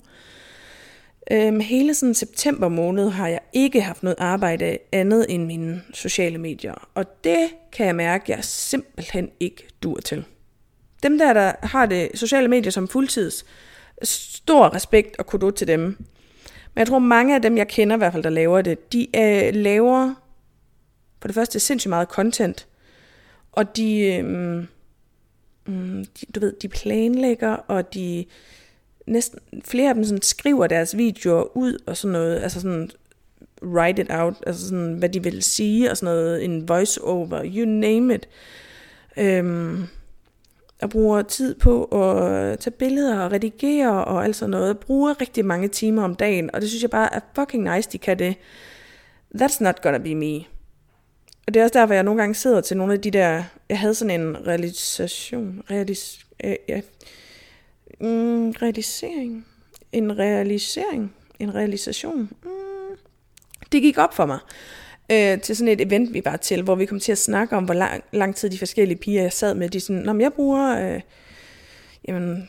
Øhm, 1.30 1.60
hele 1.60 1.94
sådan 1.94 2.14
september 2.14 2.68
måned 2.68 3.10
har 3.10 3.28
jeg 3.28 3.40
ikke 3.52 3.80
haft 3.80 4.02
noget 4.02 4.16
arbejde 4.18 4.78
andet 4.92 5.26
end 5.28 5.46
mine 5.46 5.82
sociale 5.94 6.38
medier, 6.38 6.88
og 6.94 7.24
det 7.24 7.48
kan 7.72 7.86
jeg 7.86 7.94
mærke, 7.94 8.24
jeg 8.32 8.44
simpelthen 8.44 9.30
ikke 9.40 9.68
dur 9.82 9.96
til. 9.96 10.24
Dem 11.02 11.18
der, 11.18 11.32
der 11.32 11.52
har 11.62 11.86
det 11.86 12.08
sociale 12.14 12.48
medier 12.48 12.70
som 12.70 12.88
fuldtids, 12.88 13.44
stor 14.02 14.74
respekt 14.74 15.18
og 15.18 15.26
kudo 15.26 15.50
til 15.50 15.66
dem. 15.66 16.04
Men 16.78 16.80
jeg 16.80 16.86
tror, 16.86 16.98
mange 16.98 17.34
af 17.34 17.42
dem, 17.42 17.56
jeg 17.56 17.68
kender 17.68 17.96
i 17.96 17.98
hvert 17.98 18.12
fald, 18.12 18.22
der 18.22 18.30
laver 18.30 18.62
det, 18.62 18.92
de 18.92 19.06
øh, 19.16 19.54
laver 19.54 20.14
for 21.20 21.28
det 21.28 21.34
første 21.34 21.60
sindssygt 21.60 21.88
meget 21.88 22.08
content, 22.08 22.66
og 23.52 23.76
de, 23.76 24.00
øh, 24.00 24.64
de, 25.66 26.26
du 26.34 26.40
ved, 26.40 26.52
de 26.62 26.68
planlægger, 26.68 27.48
og 27.48 27.94
de 27.94 28.24
næsten, 29.06 29.38
flere 29.64 29.88
af 29.88 29.94
dem 29.94 30.04
sådan, 30.04 30.22
skriver 30.22 30.66
deres 30.66 30.96
videoer 30.96 31.56
ud, 31.56 31.78
og 31.86 31.96
sådan 31.96 32.12
noget, 32.12 32.42
altså 32.42 32.60
sådan, 32.60 32.90
write 33.62 34.02
it 34.02 34.08
out, 34.10 34.34
altså 34.46 34.68
sådan, 34.68 34.94
hvad 34.94 35.08
de 35.08 35.22
vil 35.22 35.42
sige, 35.42 35.90
og 35.90 35.96
sådan 35.96 36.14
noget, 36.14 36.44
en 36.44 36.68
voice 36.68 37.02
over, 37.02 37.44
you 37.44 37.64
name 37.64 38.14
it. 38.14 38.28
Øhm, 39.16 39.84
og 40.82 40.90
bruger 40.90 41.22
tid 41.22 41.54
på 41.54 41.84
at 41.84 42.58
tage 42.58 42.70
billeder 42.70 43.18
og 43.18 43.32
redigere 43.32 44.04
og 44.04 44.24
alt 44.24 44.36
sådan 44.36 44.50
noget. 44.50 44.78
Bruger 44.78 45.20
rigtig 45.20 45.44
mange 45.44 45.68
timer 45.68 46.04
om 46.04 46.14
dagen, 46.14 46.50
og 46.54 46.60
det 46.60 46.68
synes 46.68 46.82
jeg 46.82 46.90
bare 46.90 47.14
er 47.14 47.20
fucking 47.34 47.74
nice, 47.74 47.90
de 47.90 47.98
kan 47.98 48.18
det. 48.18 48.36
That's 49.42 49.56
not 49.60 49.82
gonna 49.82 49.98
be 49.98 50.14
me. 50.14 50.44
Og 51.46 51.54
det 51.54 51.60
er 51.60 51.64
også 51.64 51.78
derfor, 51.78 51.94
jeg 51.94 52.02
nogle 52.02 52.20
gange 52.20 52.34
sidder 52.34 52.60
til 52.60 52.76
nogle 52.76 52.92
af 52.92 53.00
de 53.00 53.10
der... 53.10 53.42
Jeg 53.68 53.78
havde 53.78 53.94
sådan 53.94 54.20
en 54.20 54.46
realisation... 54.46 55.62
Realis, 55.70 56.26
øh, 56.44 56.56
ja, 56.68 56.80
mm, 58.00 58.50
realisering... 58.50 59.46
En 59.92 60.18
realisering... 60.18 61.14
En 61.38 61.54
realisation... 61.54 62.30
Mm, 62.44 62.96
det 63.72 63.82
gik 63.82 63.98
op 63.98 64.14
for 64.14 64.26
mig 64.26 64.38
øh, 65.12 65.40
til 65.40 65.56
sådan 65.56 65.72
et 65.72 65.80
event, 65.80 66.14
vi 66.14 66.22
var 66.24 66.36
til, 66.36 66.62
hvor 66.62 66.74
vi 66.74 66.86
kom 66.86 67.00
til 67.00 67.12
at 67.12 67.18
snakke 67.18 67.56
om, 67.56 67.64
hvor 67.64 67.74
lang, 67.74 68.04
lang 68.12 68.36
tid 68.36 68.50
de 68.50 68.58
forskellige 68.58 68.98
piger, 68.98 69.22
jeg 69.22 69.32
sad 69.32 69.54
med, 69.54 69.68
de 69.68 69.80
sådan, 69.80 70.02
Nå, 70.02 70.18
jeg 70.18 70.32
bruger 70.32 70.94
øh, 70.94 71.00
jamen, 72.08 72.48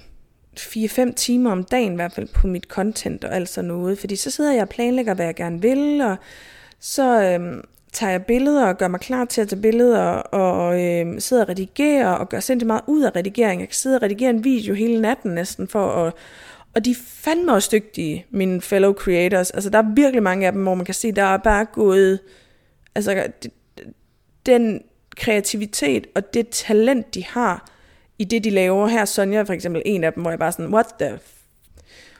4-5 0.60 1.14
timer 1.14 1.52
om 1.52 1.64
dagen 1.64 1.92
i 1.92 1.96
hvert 1.96 2.14
fald 2.14 2.28
på 2.28 2.48
mit 2.48 2.64
content 2.64 3.24
og 3.24 3.36
alt 3.36 3.50
sådan 3.50 3.68
noget, 3.68 4.00
fordi 4.00 4.16
så 4.16 4.32
sidder 4.32 4.54
jeg 4.54 4.62
og 4.62 4.70
planlægger, 4.70 5.14
hvad 5.14 5.26
jeg 5.26 5.36
gerne 5.36 5.62
vil, 5.62 6.02
og 6.02 6.16
så 6.80 7.22
øh, 7.24 7.64
tager 7.94 8.12
jeg 8.12 8.26
billeder 8.26 8.66
og 8.66 8.78
gør 8.78 8.88
mig 8.88 9.00
klar 9.00 9.26
til 9.26 9.42
at 9.42 9.48
tage 9.48 9.62
billeder, 9.62 10.08
og 10.16 10.82
øh, 10.84 11.22
sidder 11.22 11.44
og 11.44 11.50
redigerer 11.50 12.12
og 12.12 12.30
gør 12.30 12.40
sindssygt 12.40 12.68
meget 12.68 12.82
ud 12.88 13.04
af 13.04 13.16
redigering. 13.16 13.62
Jeg 13.62 13.68
kan 13.68 13.76
sidde 13.76 13.96
og 13.96 14.02
redigere 14.02 14.30
en 14.30 14.44
video 14.44 14.74
hele 14.74 15.02
natten 15.02 15.32
næsten 15.32 15.68
for 15.68 15.92
at 15.92 16.14
og 16.76 16.86
de 16.86 16.92
er 16.92 16.96
fandme 17.06 17.54
også 17.54 17.70
dygtige, 17.72 18.26
mine 18.30 18.62
fellow 18.62 18.94
creators. 18.94 19.52
Altså, 19.52 19.70
der 19.70 19.78
er 19.78 19.94
virkelig 19.96 20.24
mange 20.24 20.48
af 20.48 20.52
dem, 20.52 20.64
hvor 20.64 20.76
man 20.76 20.86
kan 20.86 20.94
se, 20.94 21.12
der 21.12 21.24
er 21.24 21.38
bare 21.38 21.66
gået 21.66 22.20
Altså, 22.96 23.28
den 24.46 24.84
kreativitet 25.18 26.08
og 26.16 26.34
det 26.34 26.50
talent, 26.50 27.14
de 27.14 27.26
har 27.26 27.70
i 28.20 28.24
det, 28.24 28.44
de 28.44 28.50
laver. 28.50 28.88
Her 28.88 29.06
Sonja 29.06 29.42
for 29.42 29.54
eksempel 29.54 29.82
en 29.86 30.04
af 30.04 30.14
dem, 30.14 30.22
hvor 30.22 30.32
jeg 30.32 30.40
bare 30.40 30.52
sådan, 30.52 30.74
what 30.74 30.86
the 31.00 31.20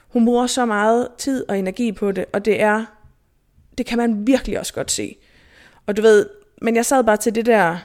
Hun 0.08 0.26
bruger 0.26 0.48
så 0.48 0.66
meget 0.66 1.08
tid 1.18 1.50
og 1.50 1.60
energi 1.60 1.92
på 1.92 2.12
det, 2.12 2.26
og 2.34 2.46
det 2.46 2.62
er, 2.62 2.86
det 3.78 3.86
kan 3.86 3.98
man 3.98 4.28
virkelig 4.28 4.60
også 4.60 4.74
godt 4.74 4.92
se. 4.92 5.16
Og 5.86 5.98
du 5.98 6.02
ved, 6.02 6.30
men 6.62 6.76
jeg 6.76 6.86
sad 6.86 7.04
bare 7.04 7.18
til 7.18 7.36
det 7.36 7.46
der, 7.46 7.78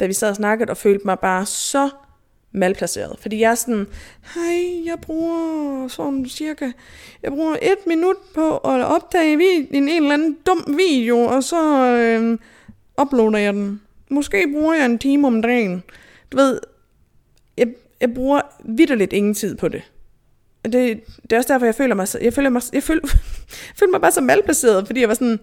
da 0.00 0.06
vi 0.06 0.12
sad 0.12 0.30
og 0.30 0.36
snakkede, 0.36 0.70
og 0.70 0.76
følte 0.76 1.04
mig 1.04 1.18
bare 1.18 1.46
så 1.46 1.90
malplaceret. 2.56 3.16
Fordi 3.20 3.40
jeg 3.40 3.50
er 3.50 3.54
sådan, 3.54 3.86
hej, 4.34 4.86
jeg 4.86 4.98
bruger 5.02 5.88
sådan 5.88 6.28
cirka, 6.28 6.70
jeg 7.22 7.32
bruger 7.32 7.56
et 7.62 7.86
minut 7.86 8.16
på 8.34 8.56
at 8.56 8.84
optage 8.84 9.32
en, 9.32 9.68
en 9.70 9.88
eller 9.88 10.14
anden 10.14 10.36
dum 10.46 10.76
video, 10.76 11.18
og 11.18 11.44
så 11.44 11.86
øh, 11.86 12.38
uploader 13.02 13.38
jeg 13.38 13.52
den. 13.54 13.80
Måske 14.10 14.46
bruger 14.52 14.74
jeg 14.74 14.86
en 14.86 14.98
time 14.98 15.26
om 15.26 15.42
dagen. 15.42 15.82
Du 16.32 16.36
ved, 16.36 16.60
jeg, 17.56 17.66
jeg 18.00 18.14
bruger 18.14 18.40
vidderligt 18.64 19.12
ingen 19.12 19.34
tid 19.34 19.56
på 19.56 19.68
det. 19.68 19.82
det, 20.64 20.72
det 21.22 21.32
er 21.32 21.36
også 21.36 21.52
derfor, 21.52 21.66
jeg 21.66 21.74
føler 21.74 21.94
mig, 21.94 22.08
jeg 22.22 22.32
føler 22.32 22.50
mig, 22.50 22.62
jeg 22.72 22.82
føler, 22.82 23.00
jeg 23.02 23.20
føler 23.78 23.90
mig 23.90 24.00
bare 24.00 24.12
så 24.12 24.20
malplaceret, 24.20 24.86
fordi 24.86 25.00
jeg 25.00 25.08
var 25.08 25.14
sådan, 25.14 25.40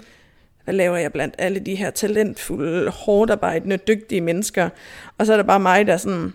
hvad 0.63 0.73
laver 0.73 0.97
jeg 0.97 1.13
blandt 1.13 1.35
alle 1.37 1.59
de 1.59 1.75
her 1.75 1.89
talentfulde, 1.89 2.89
hårdt 2.89 3.31
arbejdende, 3.31 3.77
dygtige 3.77 4.21
mennesker? 4.21 4.69
Og 5.17 5.25
så 5.25 5.33
er 5.33 5.37
der 5.37 5.43
bare 5.43 5.59
mig, 5.59 5.87
der 5.87 5.97
sådan, 5.97 6.33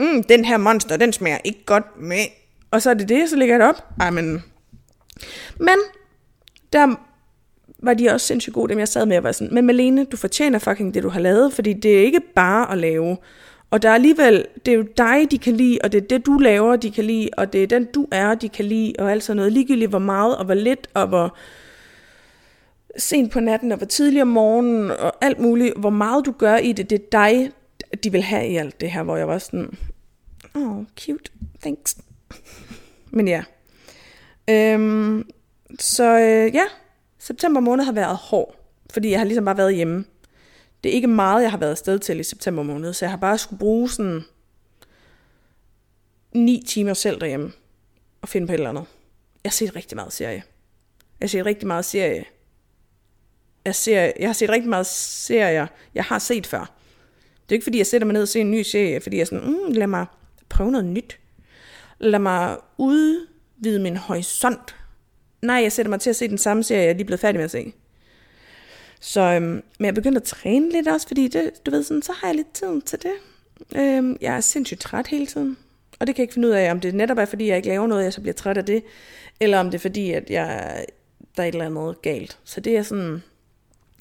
mm, 0.00 0.22
den 0.22 0.44
her 0.44 0.56
monster, 0.56 0.96
den 0.96 1.12
smager 1.12 1.38
ikke 1.44 1.64
godt 1.66 2.00
med. 2.00 2.24
Og 2.70 2.82
så 2.82 2.90
er 2.90 2.94
det 2.94 3.08
det, 3.08 3.30
så 3.30 3.36
ligger 3.36 3.54
jeg 3.54 3.60
det 3.60 3.68
op. 3.68 3.84
Ej, 4.00 4.10
men... 4.10 4.42
Men, 5.58 5.78
der 6.72 6.96
var 7.82 7.94
de 7.94 8.10
også 8.10 8.26
sindssygt 8.26 8.54
gode, 8.54 8.68
dem 8.68 8.78
jeg 8.78 8.88
sad 8.88 9.06
med, 9.06 9.16
og 9.16 9.22
var 9.22 9.32
sådan, 9.32 9.54
men 9.54 9.66
Malene, 9.66 10.04
du 10.04 10.16
fortjener 10.16 10.58
fucking 10.58 10.94
det, 10.94 11.02
du 11.02 11.08
har 11.08 11.20
lavet, 11.20 11.52
fordi 11.52 11.72
det 11.72 11.98
er 11.98 12.02
ikke 12.02 12.20
bare 12.34 12.72
at 12.72 12.78
lave. 12.78 13.16
Og 13.70 13.82
der 13.82 13.88
er 13.88 13.94
alligevel, 13.94 14.44
det 14.66 14.72
er 14.72 14.76
jo 14.76 14.84
dig, 14.96 15.26
de 15.30 15.38
kan 15.38 15.56
lide, 15.56 15.78
og 15.84 15.92
det 15.92 16.02
er 16.02 16.08
det, 16.08 16.26
du 16.26 16.38
laver, 16.38 16.76
de 16.76 16.90
kan 16.90 17.04
lide, 17.04 17.28
og 17.36 17.52
det 17.52 17.62
er 17.62 17.66
den, 17.66 17.84
du 17.84 18.06
er, 18.12 18.34
de 18.34 18.48
kan 18.48 18.64
lide, 18.64 18.92
og 18.98 19.10
alt 19.10 19.22
sådan 19.22 19.36
noget. 19.36 19.52
Ligegyldigt 19.52 19.90
hvor 19.90 19.98
meget, 19.98 20.36
og 20.36 20.44
hvor 20.44 20.54
lidt, 20.54 20.88
og 20.94 21.06
hvor 21.06 21.36
sent 22.96 23.32
på 23.32 23.40
natten, 23.40 23.72
og 23.72 23.78
hvor 23.78 23.86
tidlig 23.86 24.22
om 24.22 24.28
morgenen, 24.28 24.90
og 24.90 25.12
alt 25.20 25.38
muligt. 25.38 25.74
Hvor 25.76 25.90
meget 25.90 26.26
du 26.26 26.32
gør 26.32 26.56
i 26.56 26.72
det, 26.72 26.90
det 26.90 27.00
er 27.00 27.06
dig, 27.12 27.50
de 28.04 28.12
vil 28.12 28.22
have 28.22 28.48
i 28.48 28.56
alt 28.56 28.80
det 28.80 28.90
her, 28.90 29.02
hvor 29.02 29.16
jeg 29.16 29.28
var 29.28 29.38
sådan, 29.38 29.78
oh, 30.54 30.84
cute, 31.00 31.30
thanks. 31.60 31.96
Men 33.10 33.28
ja. 33.28 33.44
Øhm, 34.50 35.30
så 35.78 36.18
øh, 36.18 36.54
ja, 36.54 36.64
september 37.18 37.60
måned 37.60 37.84
har 37.84 37.92
været 37.92 38.16
hård, 38.16 38.54
fordi 38.90 39.10
jeg 39.10 39.20
har 39.20 39.24
ligesom 39.24 39.44
bare 39.44 39.56
været 39.56 39.74
hjemme. 39.74 40.04
Det 40.84 40.90
er 40.90 40.94
ikke 40.94 41.06
meget, 41.06 41.42
jeg 41.42 41.50
har 41.50 41.58
været 41.58 41.70
afsted 41.70 41.98
til 41.98 42.20
i 42.20 42.22
september 42.22 42.62
måned, 42.62 42.92
så 42.92 43.04
jeg 43.04 43.10
har 43.10 43.18
bare 43.18 43.38
skulle 43.38 43.58
bruge 43.58 43.88
sådan 43.90 44.22
9 46.32 46.62
timer 46.66 46.94
selv 46.94 47.20
derhjemme 47.20 47.52
og 48.22 48.28
finde 48.28 48.46
på 48.46 48.52
et 48.52 48.54
eller 48.54 48.70
andet. 48.70 48.84
Jeg 49.44 49.50
har 49.50 49.52
set 49.52 49.76
rigtig 49.76 49.96
meget 49.96 50.12
serie. 50.12 50.42
Jeg 51.20 51.26
har 51.26 51.28
set 51.28 51.46
rigtig 51.46 51.66
meget 51.66 51.84
serie. 51.84 52.24
Jeg, 53.64 53.74
ser, 53.74 54.12
jeg 54.20 54.28
har 54.28 54.32
set 54.32 54.50
rigtig 54.50 54.70
meget 54.70 54.86
serier, 54.86 55.66
jeg 55.94 56.04
har 56.04 56.18
set 56.18 56.46
før. 56.46 56.79
Det 57.50 57.54
er 57.54 57.56
ikke 57.56 57.64
fordi, 57.64 57.78
jeg 57.78 57.86
sætter 57.86 58.06
mig 58.06 58.12
ned 58.12 58.22
og 58.22 58.28
ser 58.28 58.40
en 58.40 58.50
ny 58.50 58.62
serie, 58.62 59.00
fordi 59.00 59.16
jeg 59.16 59.22
er 59.22 59.26
sådan, 59.26 59.50
mm, 59.50 59.72
lad 59.72 59.86
mig 59.86 60.06
prøve 60.48 60.70
noget 60.70 60.86
nyt. 60.86 61.18
Lad 61.98 62.18
mig 62.18 62.56
udvide 62.78 63.78
min 63.80 63.96
horisont. 63.96 64.76
Nej, 65.42 65.56
jeg 65.56 65.72
sætter 65.72 65.90
mig 65.90 66.00
til 66.00 66.10
at 66.10 66.16
se 66.16 66.28
den 66.28 66.38
samme 66.38 66.62
serie, 66.62 66.82
jeg 66.82 66.90
er 66.90 66.94
lige 66.94 67.04
blevet 67.04 67.20
færdig 67.20 67.38
med 67.38 67.44
at 67.44 67.50
se. 67.50 67.72
Så 69.00 69.20
øhm, 69.20 69.62
men 69.78 69.86
jeg 69.86 69.94
begyndte 69.94 70.16
at 70.16 70.22
træne 70.22 70.70
lidt 70.70 70.88
også, 70.88 71.08
fordi 71.08 71.28
det, 71.28 71.66
du 71.66 71.70
ved, 71.70 71.82
sådan, 71.82 72.02
så 72.02 72.12
har 72.12 72.28
jeg 72.28 72.36
lidt 72.36 72.52
tid 72.52 72.82
til 72.82 73.02
det. 73.02 73.12
Øhm, 73.76 74.16
jeg 74.20 74.36
er 74.36 74.40
sindssygt 74.40 74.80
træt 74.80 75.06
hele 75.06 75.26
tiden. 75.26 75.56
Og 76.00 76.06
det 76.06 76.14
kan 76.14 76.22
jeg 76.22 76.24
ikke 76.24 76.34
finde 76.34 76.48
ud 76.48 76.52
af, 76.52 76.70
om 76.70 76.80
det 76.80 76.94
netop 76.94 77.18
er, 77.18 77.24
fordi 77.24 77.48
jeg 77.48 77.56
ikke 77.56 77.68
laver 77.68 77.86
noget, 77.86 78.04
jeg 78.04 78.12
så 78.12 78.20
bliver 78.20 78.34
træt 78.34 78.56
af 78.56 78.64
det, 78.64 78.82
eller 79.40 79.60
om 79.60 79.66
det 79.66 79.74
er 79.74 79.82
fordi, 79.82 80.10
at 80.10 80.30
jeg, 80.30 80.84
der 81.36 81.42
er 81.42 81.46
et 81.48 81.52
eller 81.52 81.66
andet 81.66 82.02
galt. 82.02 82.38
Så 82.44 82.60
det 82.60 82.76
er 82.76 82.82
sådan, 82.82 83.22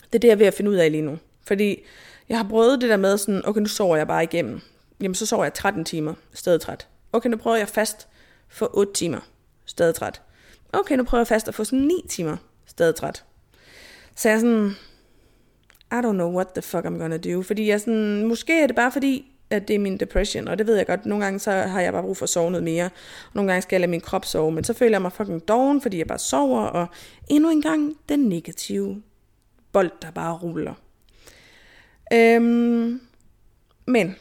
det 0.04 0.16
er 0.16 0.20
det, 0.20 0.28
jeg 0.28 0.34
er 0.34 0.38
ved 0.38 0.48
at 0.48 0.54
finde 0.54 0.72
ud 0.72 0.76
af 0.76 0.92
lige 0.92 1.02
nu. 1.02 1.18
Fordi 1.48 1.84
jeg 2.30 2.38
har 2.38 2.50
prøvet 2.50 2.82
det 2.82 2.90
der 2.90 2.98
med 2.98 3.18
sådan, 3.18 3.42
okay, 3.46 3.62
nu 3.62 3.68
sover 3.68 3.98
jeg 3.98 4.08
bare 4.08 4.24
igennem. 4.24 4.62
Jamen, 5.02 5.16
så 5.16 5.26
sover 5.26 5.44
jeg 5.44 5.54
13 5.54 5.86
timer, 5.86 6.14
stadig 6.34 6.62
træt. 6.62 6.88
Okay, 7.14 7.30
nu 7.30 7.38
prøver 7.38 7.58
jeg 7.58 7.68
fast 7.68 8.08
for 8.50 8.78
8 8.78 8.94
timer, 8.94 9.20
stadig 9.66 9.96
træt. 9.96 10.22
Okay, 10.74 10.96
nu 10.96 11.04
prøver 11.04 11.20
jeg 11.20 11.28
fast 11.28 11.48
at 11.48 11.56
få 11.56 11.64
sådan 11.64 11.80
9 11.80 11.94
timer, 12.10 12.38
stadig 12.66 12.96
træt. 12.96 13.26
Så 14.16 14.30
jeg 14.30 14.36
er 14.36 14.40
sådan, 14.40 14.76
I 15.92 15.96
don't 15.96 16.12
know 16.12 16.36
what 16.36 16.48
the 16.48 16.62
fuck 16.62 16.86
I'm 16.86 16.98
gonna 16.98 17.18
do. 17.18 17.42
Fordi 17.42 17.68
jeg 17.68 17.82
sådan, 17.82 18.28
måske 18.28 18.62
er 18.62 18.68
det 18.68 18.76
bare 18.76 18.92
fordi, 18.92 19.26
at 19.50 19.68
det 19.68 19.76
er 19.76 19.80
min 19.80 19.98
depression, 19.98 20.48
og 20.48 20.58
det 20.58 20.68
ved 20.68 20.76
jeg 20.76 20.88
godt. 20.88 21.06
Nogle 21.06 21.24
gange 21.24 21.40
så 21.40 21.52
har 21.52 21.82
jeg 21.82 21.94
bare 21.94 22.04
brug 22.04 22.18
for 22.18 22.24
at 22.24 22.30
sove 22.30 22.52
noget 22.52 22.64
mere. 22.64 22.86
Og 22.86 23.32
nogle 23.34 23.52
gange 23.52 23.62
skal 23.62 23.76
jeg 23.76 23.82
lade 23.82 23.92
min 23.92 24.02
krop 24.02 24.26
sove, 24.26 24.52
men 24.52 24.64
så 24.64 24.74
føler 24.74 24.92
jeg 24.92 25.02
mig 25.02 25.12
fucking 25.12 25.48
doven, 25.48 25.82
fordi 25.82 25.98
jeg 25.98 26.08
bare 26.08 26.20
sover, 26.20 26.62
og 26.62 26.88
endnu 27.28 27.50
en 27.50 27.62
gang 27.62 27.98
den 28.10 28.20
negative 28.20 29.02
bold, 29.72 29.92
der 30.02 30.12
bare 30.12 30.38
ruller. 30.38 30.74
Øhm, 32.14 33.02
men, 33.86 34.16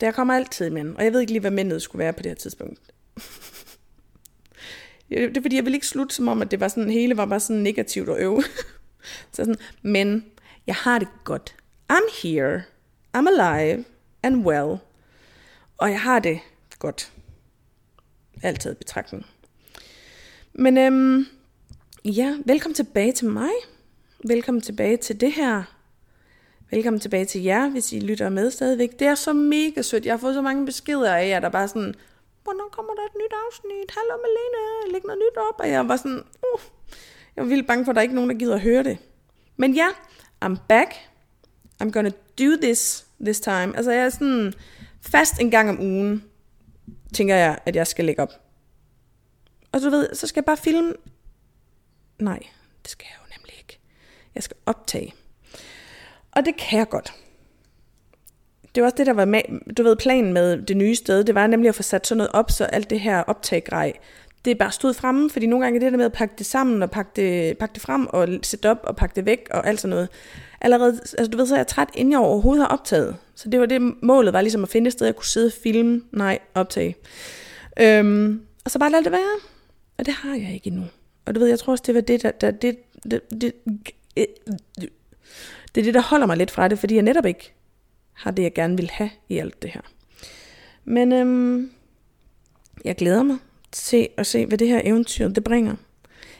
der 0.00 0.10
kommer 0.10 0.34
altid 0.34 0.70
men, 0.70 0.96
og 0.96 1.04
jeg 1.04 1.12
ved 1.12 1.20
ikke 1.20 1.32
lige, 1.32 1.40
hvad 1.40 1.50
mændet 1.50 1.82
skulle 1.82 2.00
være 2.00 2.12
på 2.12 2.22
det 2.22 2.30
her 2.30 2.36
tidspunkt. 2.36 2.80
det 5.08 5.36
er 5.36 5.42
fordi, 5.42 5.56
jeg 5.56 5.64
vil 5.64 5.74
ikke 5.74 5.86
slutte 5.86 6.14
som 6.14 6.28
om, 6.28 6.42
at 6.42 6.50
det 6.50 6.60
var 6.60 6.68
sådan, 6.68 6.90
hele 6.90 7.16
var 7.16 7.26
bare 7.26 7.40
sådan 7.40 7.62
negativt 7.62 8.08
og 8.08 8.20
øve. 8.20 8.42
så 9.32 9.44
sådan, 9.44 9.56
men 9.82 10.24
jeg 10.66 10.74
har 10.74 10.98
det 10.98 11.08
godt. 11.24 11.56
I'm 11.92 12.22
here. 12.22 12.62
I'm 13.16 13.28
alive 13.28 13.84
and 14.22 14.46
well. 14.46 14.78
Og 15.78 15.90
jeg 15.90 16.00
har 16.00 16.18
det 16.18 16.40
godt. 16.78 17.12
Altid 18.42 18.74
betragtning. 18.74 19.26
Men 20.52 20.78
øhm, 20.78 21.26
ja, 22.04 22.36
velkommen 22.46 22.74
tilbage 22.74 23.12
til 23.12 23.26
mig. 23.26 23.50
Velkommen 24.24 24.60
tilbage 24.60 24.96
til 24.96 25.20
det 25.20 25.32
her. 25.32 25.71
Velkommen 26.74 27.00
tilbage 27.00 27.24
til 27.24 27.42
jer, 27.42 27.68
hvis 27.68 27.92
I 27.92 28.00
lytter 28.00 28.28
med 28.28 28.50
stadigvæk. 28.50 28.98
Det 28.98 29.06
er 29.06 29.14
så 29.14 29.32
mega 29.32 29.82
sødt. 29.82 30.06
Jeg 30.06 30.12
har 30.12 30.18
fået 30.18 30.34
så 30.34 30.42
mange 30.42 30.66
beskeder 30.66 31.14
af 31.14 31.28
jer, 31.28 31.40
der 31.40 31.48
bare 31.48 31.68
sådan, 31.68 31.94
hvornår 32.42 32.68
kommer 32.72 32.94
der 32.94 33.02
et 33.02 33.14
nyt 33.14 33.32
afsnit? 33.46 33.90
Hallo 33.90 34.16
Malene, 34.16 34.92
læg 34.92 35.02
noget 35.04 35.18
nyt 35.18 35.36
op. 35.36 35.60
Og 35.60 35.68
jeg 35.68 35.88
var 35.88 35.96
sådan, 35.96 36.18
uh, 36.18 36.60
jeg 37.36 37.44
var 37.44 37.48
vildt 37.48 37.66
bange 37.66 37.84
for, 37.84 37.92
at 37.92 37.94
der 37.96 38.00
er 38.00 38.02
ikke 38.02 38.14
nogen, 38.14 38.30
der 38.30 38.36
gider 38.36 38.54
at 38.54 38.60
høre 38.60 38.82
det. 38.82 38.98
Men 39.56 39.74
ja, 39.74 39.88
I'm 40.44 40.56
back. 40.68 40.92
I'm 41.82 41.90
gonna 41.90 42.10
do 42.38 42.56
this 42.62 43.06
this 43.20 43.40
time. 43.40 43.76
Altså 43.76 43.90
jeg 43.90 44.04
er 44.04 44.10
sådan 44.10 44.52
fast 45.00 45.40
en 45.40 45.50
gang 45.50 45.70
om 45.70 45.80
ugen, 45.80 46.24
tænker 47.14 47.34
jeg, 47.34 47.58
at 47.66 47.76
jeg 47.76 47.86
skal 47.86 48.04
lægge 48.04 48.22
op. 48.22 48.32
Og 49.72 49.80
du 49.80 49.90
ved, 49.90 50.14
så 50.14 50.26
skal 50.26 50.40
jeg 50.40 50.44
bare 50.44 50.56
filme. 50.56 50.94
Nej, 52.18 52.40
det 52.82 52.90
skal 52.90 53.06
jeg 53.10 53.16
jo 53.20 53.36
nemlig 53.36 53.58
ikke. 53.58 53.78
Jeg 54.34 54.42
skal 54.42 54.56
optage. 54.66 55.14
Og 56.32 56.44
det 56.44 56.56
kan 56.56 56.78
jeg 56.78 56.88
godt. 56.88 57.14
Det 58.74 58.82
var 58.82 58.86
også 58.86 58.96
det, 58.96 59.06
der 59.06 59.12
var 59.12 59.24
med, 59.24 59.40
du 59.76 59.82
ved, 59.82 59.96
planen 59.96 60.32
med 60.32 60.62
det 60.62 60.76
nye 60.76 60.94
sted. 60.94 61.24
Det 61.24 61.34
var 61.34 61.46
nemlig 61.46 61.68
at 61.68 61.74
få 61.74 61.82
sat 61.82 62.06
sådan 62.06 62.16
noget 62.16 62.32
op, 62.32 62.50
så 62.50 62.64
alt 62.64 62.90
det 62.90 63.00
her 63.00 63.18
optaggrej, 63.18 63.92
det 64.44 64.58
bare 64.58 64.72
stod 64.72 64.94
fremme, 64.94 65.30
fordi 65.30 65.46
nogle 65.46 65.64
gange 65.64 65.76
er 65.76 65.80
det 65.80 65.92
der 65.92 65.98
med 65.98 66.04
at 66.04 66.12
pakke 66.12 66.34
det 66.38 66.46
sammen, 66.46 66.82
og 66.82 66.90
pakke 66.90 67.10
det, 67.16 67.58
pakke 67.58 67.72
det 67.72 67.82
frem, 67.82 68.06
og 68.06 68.28
sætte 68.42 68.70
op, 68.70 68.80
og 68.82 68.96
pakke 68.96 69.16
det 69.16 69.26
væk, 69.26 69.48
og 69.50 69.66
alt 69.66 69.80
sådan 69.80 69.90
noget. 69.90 70.08
Allerede, 70.60 70.92
altså 70.92 71.30
du 71.30 71.36
ved, 71.36 71.46
så 71.46 71.54
er 71.54 71.58
jeg 71.58 71.66
træt, 71.66 71.88
inden 71.94 72.12
jeg 72.12 72.20
overhovedet 72.20 72.62
har 72.62 72.68
optaget. 72.68 73.16
Så 73.34 73.48
det 73.48 73.60
var 73.60 73.66
det, 73.66 73.94
målet 74.02 74.32
var 74.32 74.40
ligesom 74.40 74.62
at 74.62 74.68
finde 74.68 74.86
et 74.86 74.92
sted, 74.92 75.06
jeg 75.06 75.16
kunne 75.16 75.26
sidde 75.26 75.46
og 75.46 75.52
filme, 75.62 76.02
nej, 76.12 76.38
optage. 76.54 76.96
Øhm, 77.80 78.42
og 78.64 78.70
så 78.70 78.78
bare 78.78 78.90
lade 78.90 79.04
det 79.04 79.12
være. 79.12 79.38
Og 79.98 80.06
det 80.06 80.14
har 80.14 80.34
jeg 80.34 80.54
ikke 80.54 80.66
endnu. 80.66 80.84
Og 81.26 81.34
du 81.34 81.40
ved, 81.40 81.48
jeg 81.48 81.58
tror 81.58 81.72
også, 81.72 81.84
det 81.86 81.94
var 81.94 82.00
det, 82.00 82.22
der, 82.22 82.30
der 82.30 82.50
det, 82.50 82.78
det, 83.10 83.20
det, 83.40 83.52
det, 84.80 84.90
det 85.74 85.80
er 85.80 85.84
det, 85.84 85.94
der 85.94 86.02
holder 86.02 86.26
mig 86.26 86.36
lidt 86.36 86.50
fra 86.50 86.68
det, 86.68 86.78
fordi 86.78 86.94
jeg 86.94 87.02
netop 87.02 87.26
ikke 87.26 87.52
har 88.12 88.30
det, 88.30 88.42
jeg 88.42 88.54
gerne 88.54 88.76
vil 88.76 88.90
have 88.90 89.10
i 89.28 89.38
alt 89.38 89.62
det 89.62 89.70
her. 89.70 89.80
Men 90.84 91.12
øhm, 91.12 91.70
jeg 92.84 92.96
glæder 92.96 93.22
mig 93.22 93.38
til 93.72 94.08
at 94.16 94.26
se, 94.26 94.46
hvad 94.46 94.58
det 94.58 94.68
her 94.68 94.80
eventyr 94.84 95.28
det 95.28 95.44
bringer. 95.44 95.74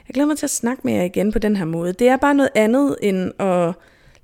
Jeg 0.09 0.15
glæder 0.15 0.27
mig 0.27 0.39
til 0.39 0.47
at 0.47 0.51
snakke 0.51 0.83
med 0.85 0.93
jer 0.93 1.03
igen 1.03 1.33
på 1.33 1.39
den 1.39 1.57
her 1.57 1.65
måde. 1.65 1.93
Det 1.93 2.09
er 2.09 2.17
bare 2.17 2.35
noget 2.35 2.51
andet 2.55 2.97
end 3.03 3.41
at 3.41 3.75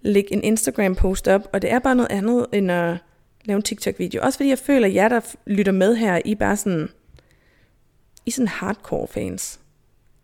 lægge 0.00 0.32
en 0.32 0.44
Instagram-post 0.44 1.28
op, 1.28 1.48
og 1.52 1.62
det 1.62 1.72
er 1.72 1.78
bare 1.78 1.94
noget 1.94 2.12
andet 2.12 2.46
end 2.52 2.70
at 2.72 2.96
lave 3.44 3.56
en 3.56 3.62
TikTok-video. 3.62 4.22
Også 4.22 4.38
fordi 4.38 4.48
jeg 4.48 4.58
føler, 4.58 4.88
at 4.88 4.94
jer, 4.94 5.08
der 5.08 5.20
lytter 5.46 5.72
med 5.72 5.96
her, 5.96 6.20
I 6.24 6.32
er 6.32 6.36
bare 6.36 6.56
sådan, 6.56 6.88
I 8.26 8.30
er 8.30 8.32
sådan 8.32 8.48
hardcore 8.48 9.08
fans. 9.08 9.60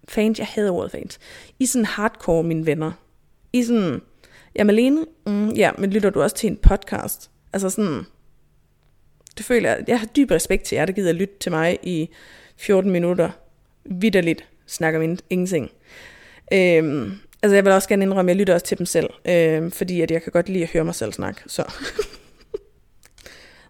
Fans, 0.09 0.39
jeg 0.39 0.47
hader 0.47 0.73
ordet 0.73 0.91
fans. 0.91 1.19
I 1.59 1.63
er 1.63 1.69
sådan 1.69 1.85
hardcore, 1.85 2.43
mine 2.43 2.67
venner. 2.67 2.93
I 3.53 3.61
er 3.61 3.65
sådan, 3.65 4.01
ja, 4.57 4.65
Malene, 4.65 5.07
mm, 5.27 5.49
ja, 5.49 5.71
men 5.79 5.91
lytter 5.91 6.11
du 6.11 6.23
også 6.23 6.37
til 6.37 6.51
en 6.51 6.57
podcast? 6.57 7.31
Altså 7.53 7.71
sådan, 7.71 8.07
det 9.37 9.47
føler 9.47 9.71
jeg, 9.71 9.85
jeg 9.89 9.99
har 9.99 10.07
dyb 10.07 10.31
respekt 10.31 10.65
til 10.65 10.77
jer, 10.77 10.87
der 10.87 10.93
gider 10.93 11.11
at 11.11 11.17
lytte 11.17 11.35
til 11.41 11.53
mig 11.53 11.79
i 11.83 12.09
14 12.57 12.91
minutter, 12.91 13.31
vidderligt 13.85 14.45
snakker 14.67 15.01
om 15.01 15.19
ingenting. 15.31 15.71
Øhm, 16.53 17.13
altså 17.43 17.55
jeg 17.55 17.65
vil 17.65 17.73
også 17.73 17.89
gerne 17.89 18.05
indrømme, 18.05 18.31
at 18.31 18.35
jeg 18.35 18.41
lytter 18.41 18.55
også 18.55 18.67
til 18.67 18.79
dem 18.79 18.87
selv, 18.87 19.11
øhm, 19.25 19.71
fordi 19.71 20.01
at 20.01 20.11
jeg 20.11 20.23
kan 20.23 20.33
godt 20.33 20.49
lide 20.49 20.63
at 20.63 20.71
høre 20.71 20.85
mig 20.85 20.95
selv 20.95 21.13
snakke, 21.13 21.41
så... 21.47 21.63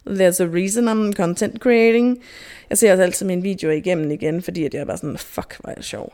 There's 0.07 0.39
a 0.39 0.45
reason 0.45 0.87
I'm 0.87 1.13
content 1.13 1.59
creating. 1.59 2.23
Jeg 2.69 2.77
ser 2.77 2.91
også 2.91 3.03
altid 3.03 3.25
mine 3.25 3.41
videoer 3.41 3.73
igennem 3.73 4.11
igen, 4.11 4.41
fordi 4.41 4.65
at 4.65 4.73
jeg 4.73 4.81
er 4.81 4.85
bare 4.85 4.97
sådan, 4.97 5.17
fuck, 5.17 5.57
hvor 5.59 5.69
er 5.69 5.75
det 5.75 5.85
sjov. 5.85 6.13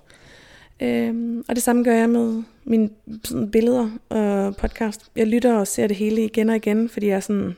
Øhm, 0.82 1.44
og 1.50 1.56
det 1.56 1.64
samme 1.64 1.84
gør 1.84 1.94
jeg 1.94 2.10
med 2.10 2.44
mine 2.64 2.90
sådan, 3.24 3.52
billeder 3.52 3.90
og 4.10 4.56
podcast. 4.56 5.02
Jeg 5.16 5.28
lytter 5.28 5.54
og 5.54 5.68
ser 5.68 5.88
det 5.88 5.96
hele 5.98 6.26
igen 6.26 6.50
og 6.50 6.56
igen, 6.56 6.90
fordi 6.90 7.08
jeg 7.08 7.16
er 7.16 7.20
sådan, 7.20 7.56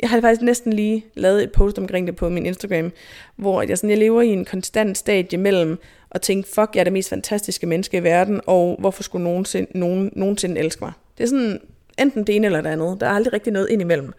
jeg 0.00 0.10
har 0.10 0.20
faktisk 0.20 0.42
næsten 0.42 0.72
lige 0.72 1.04
lavet 1.14 1.42
et 1.42 1.52
post 1.52 1.78
omkring 1.78 2.06
det 2.06 2.16
på 2.16 2.28
min 2.28 2.46
Instagram, 2.46 2.92
hvor 3.36 3.62
jeg, 3.62 3.78
sådan, 3.78 3.90
jeg 3.90 3.98
lever 3.98 4.22
i 4.22 4.28
en 4.28 4.44
konstant 4.44 4.98
stadie 4.98 5.38
mellem 5.38 5.78
at 6.10 6.20
tænke, 6.20 6.48
fuck, 6.48 6.70
jeg 6.74 6.80
er 6.80 6.84
det 6.84 6.92
mest 6.92 7.08
fantastiske 7.08 7.66
menneske 7.66 7.96
i 7.96 8.02
verden, 8.02 8.40
og 8.46 8.76
hvorfor 8.80 9.02
skulle 9.02 9.24
nogensinde, 9.24 9.78
nogen, 9.78 10.12
nogensinde 10.16 10.60
elske 10.60 10.84
mig? 10.84 10.92
Det 11.18 11.24
er 11.24 11.28
sådan 11.28 11.60
enten 11.98 12.24
det 12.24 12.36
ene 12.36 12.46
eller 12.46 12.60
det 12.60 12.70
andet. 12.70 13.00
Der 13.00 13.06
er 13.06 13.10
aldrig 13.10 13.32
rigtig 13.32 13.52
noget 13.52 13.68
ind 13.70 13.82
imellem. 13.82 14.12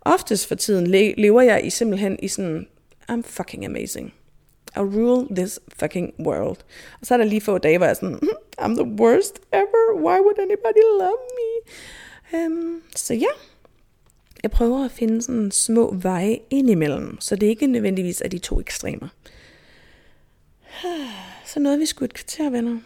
Oftest 0.00 0.48
for 0.48 0.54
tiden 0.54 0.86
lever 1.16 1.42
jeg 1.42 1.66
i 1.66 1.70
simpelthen 1.70 2.18
i 2.22 2.28
sådan, 2.28 2.66
I'm 3.12 3.22
fucking 3.24 3.66
amazing. 3.66 4.12
I 4.76 4.80
rule 4.80 5.26
this 5.30 5.60
fucking 5.68 6.12
world. 6.26 6.56
Og 7.00 7.06
så 7.06 7.14
er 7.14 7.18
der 7.18 7.24
lige 7.24 7.40
få 7.40 7.58
dage, 7.58 7.78
hvor 7.78 7.86
jeg 7.86 7.90
er 7.90 7.94
sådan, 7.94 8.18
hmm, 8.18 8.30
I'm 8.60 8.74
the 8.82 9.02
worst 9.02 9.40
ever. 9.52 9.94
Why 9.94 10.18
would 10.20 10.38
anybody 10.38 10.84
love 11.00 11.18
me? 11.38 11.72
Um, 12.32 12.82
så 12.96 13.14
ja, 13.14 13.26
jeg 14.42 14.50
prøver 14.50 14.84
at 14.84 14.90
finde 14.90 15.22
sådan 15.22 15.50
små 15.50 15.94
veje 15.94 16.38
indimellem, 16.50 17.20
så 17.20 17.36
det 17.36 17.46
ikke 17.46 17.66
nødvendigvis 17.66 18.20
er 18.20 18.28
de 18.28 18.38
to 18.38 18.60
ekstremer. 18.60 19.08
Så 21.46 21.60
nåede 21.60 21.78
vi 21.78 21.86
sgu 21.86 22.04
et 22.04 22.14
kvarter, 22.14 22.50
venner. 22.50 22.78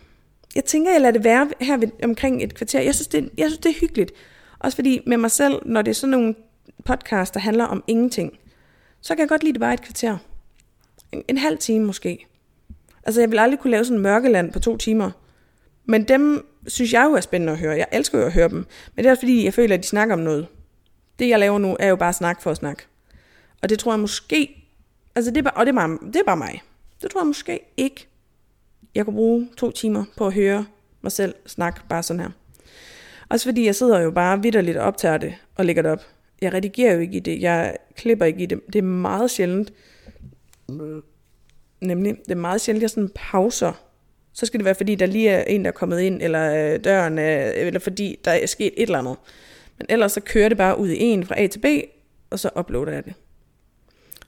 Jeg 0.55 0.65
tænker, 0.65 0.93
jeg 0.93 1.01
lader 1.01 1.13
det 1.13 1.25
være 1.25 1.51
her 1.61 1.77
ved, 1.77 1.89
omkring 2.03 2.43
et 2.43 2.55
kvarter. 2.55 2.81
Jeg 2.81 2.95
synes, 2.95 3.09
det, 3.09 3.31
jeg 3.39 3.47
synes, 3.47 3.59
det 3.59 3.71
er 3.71 3.81
hyggeligt. 3.81 4.13
Også 4.59 4.77
fordi 4.77 5.01
med 5.07 5.17
mig 5.17 5.31
selv, 5.31 5.55
når 5.67 5.83
det 5.83 5.91
er 5.91 5.95
sådan 5.95 6.11
nogle 6.11 6.35
podcast, 6.85 7.35
der 7.35 7.41
handler 7.41 7.65
om 7.65 7.85
ingenting, 7.87 8.39
så 9.01 9.15
kan 9.15 9.21
jeg 9.21 9.29
godt 9.29 9.43
lide 9.43 9.53
det 9.53 9.61
bare 9.61 9.75
et 9.75 9.83
kvarter. 9.83 10.19
En, 11.13 11.23
en 11.29 11.39
halv 11.39 11.59
time 11.59 11.85
måske. 11.87 12.27
Altså, 13.05 13.21
jeg 13.21 13.31
vil 13.31 13.39
aldrig 13.39 13.61
kunne 13.61 13.71
lave 13.71 13.85
sådan 13.85 13.97
en 13.97 14.03
mørkeland 14.03 14.53
på 14.53 14.61
to 14.61 14.77
timer. 14.77 15.11
Men 15.85 16.05
dem 16.05 16.47
synes 16.67 16.93
jeg 16.93 17.05
jo 17.05 17.13
er 17.13 17.21
spændende 17.21 17.53
at 17.53 17.59
høre. 17.59 17.77
Jeg 17.77 17.87
elsker 17.93 18.19
jo 18.19 18.25
at 18.25 18.33
høre 18.33 18.49
dem. 18.49 18.67
Men 18.95 19.05
det 19.05 19.07
er 19.07 19.11
også 19.11 19.21
fordi, 19.21 19.45
jeg 19.45 19.55
føler, 19.55 19.75
at 19.75 19.83
de 19.83 19.89
snakker 19.89 20.15
om 20.15 20.21
noget. 20.21 20.47
Det, 21.19 21.29
jeg 21.29 21.39
laver 21.39 21.59
nu, 21.59 21.77
er 21.81 21.89
jo 21.89 21.97
bare 21.97 22.13
snak 22.13 22.43
for 22.43 22.51
at 22.51 22.57
snakke. 22.57 22.83
Og 23.63 23.69
det 23.69 23.79
tror 23.79 23.93
jeg 23.93 24.01
måske... 24.01 24.65
Altså, 25.15 25.31
det 25.31 25.39
er 25.39 25.43
bare, 25.43 25.55
og 25.55 25.67
det 25.67 25.73
er 25.73 25.77
bare, 25.77 25.99
det 26.07 26.17
er 26.17 26.25
bare 26.27 26.37
mig. 26.37 26.63
Det 27.03 27.11
tror 27.11 27.21
jeg 27.21 27.27
måske 27.27 27.61
ikke, 27.77 28.09
jeg 28.95 29.05
kunne 29.05 29.15
bruge 29.15 29.49
to 29.57 29.71
timer 29.71 30.05
på 30.17 30.27
at 30.27 30.35
høre 30.35 30.67
mig 31.03 31.13
selv 31.13 31.35
snakke 31.47 31.81
bare 31.89 32.03
sådan 32.03 32.21
her. 32.21 32.31
Også 33.29 33.49
fordi 33.49 33.67
jeg 33.67 33.75
sidder 33.75 34.01
jo 34.01 34.11
bare 34.11 34.43
vidderligt 34.43 34.77
og 34.77 34.85
optager 34.85 35.19
det 35.19 35.35
og 35.55 35.65
lægger 35.65 35.83
det 35.83 35.91
op. 35.91 36.07
Jeg 36.41 36.55
redigerer 36.55 36.95
jo 36.95 37.01
ikke 37.01 37.17
i 37.17 37.21
det, 37.21 37.41
jeg 37.41 37.77
klipper 37.97 38.25
ikke 38.25 38.43
i 38.43 38.47
det. 38.47 38.61
Det 38.67 38.79
er 38.79 38.83
meget 38.83 39.31
sjældent. 39.31 39.73
Øh, 40.81 41.03
nemlig, 41.81 42.17
det 42.25 42.31
er 42.31 42.37
meget 42.37 42.61
sjældent, 42.61 42.83
jeg 42.83 42.91
sådan 42.91 43.11
pauser. 43.15 43.73
Så 44.33 44.47
skal 44.47 44.61
det 44.61 44.65
være, 44.65 44.75
fordi 44.75 44.95
der 44.95 45.07
lige 45.07 45.29
er 45.31 45.45
en, 45.45 45.65
der 45.65 45.69
er 45.69 45.73
kommet 45.73 46.01
ind, 46.01 46.23
eller 46.23 46.75
øh, 46.75 46.85
døren 46.85 47.19
er, 47.19 47.51
eller 47.51 47.81
fordi 47.81 48.19
der 48.25 48.31
er 48.31 48.47
sket 48.47 48.73
et 48.77 48.83
eller 48.83 48.99
andet. 48.99 49.17
Men 49.79 49.87
ellers 49.91 50.13
så 50.13 50.21
kører 50.21 50.49
det 50.49 50.59
bare 50.59 50.79
ud 50.79 50.89
i 50.89 51.01
en 51.01 51.27
fra 51.27 51.41
A 51.41 51.47
til 51.47 51.59
B, 51.59 51.67
og 52.31 52.39
så 52.39 52.51
uploader 52.59 52.93
jeg 52.93 53.05
det. 53.05 53.15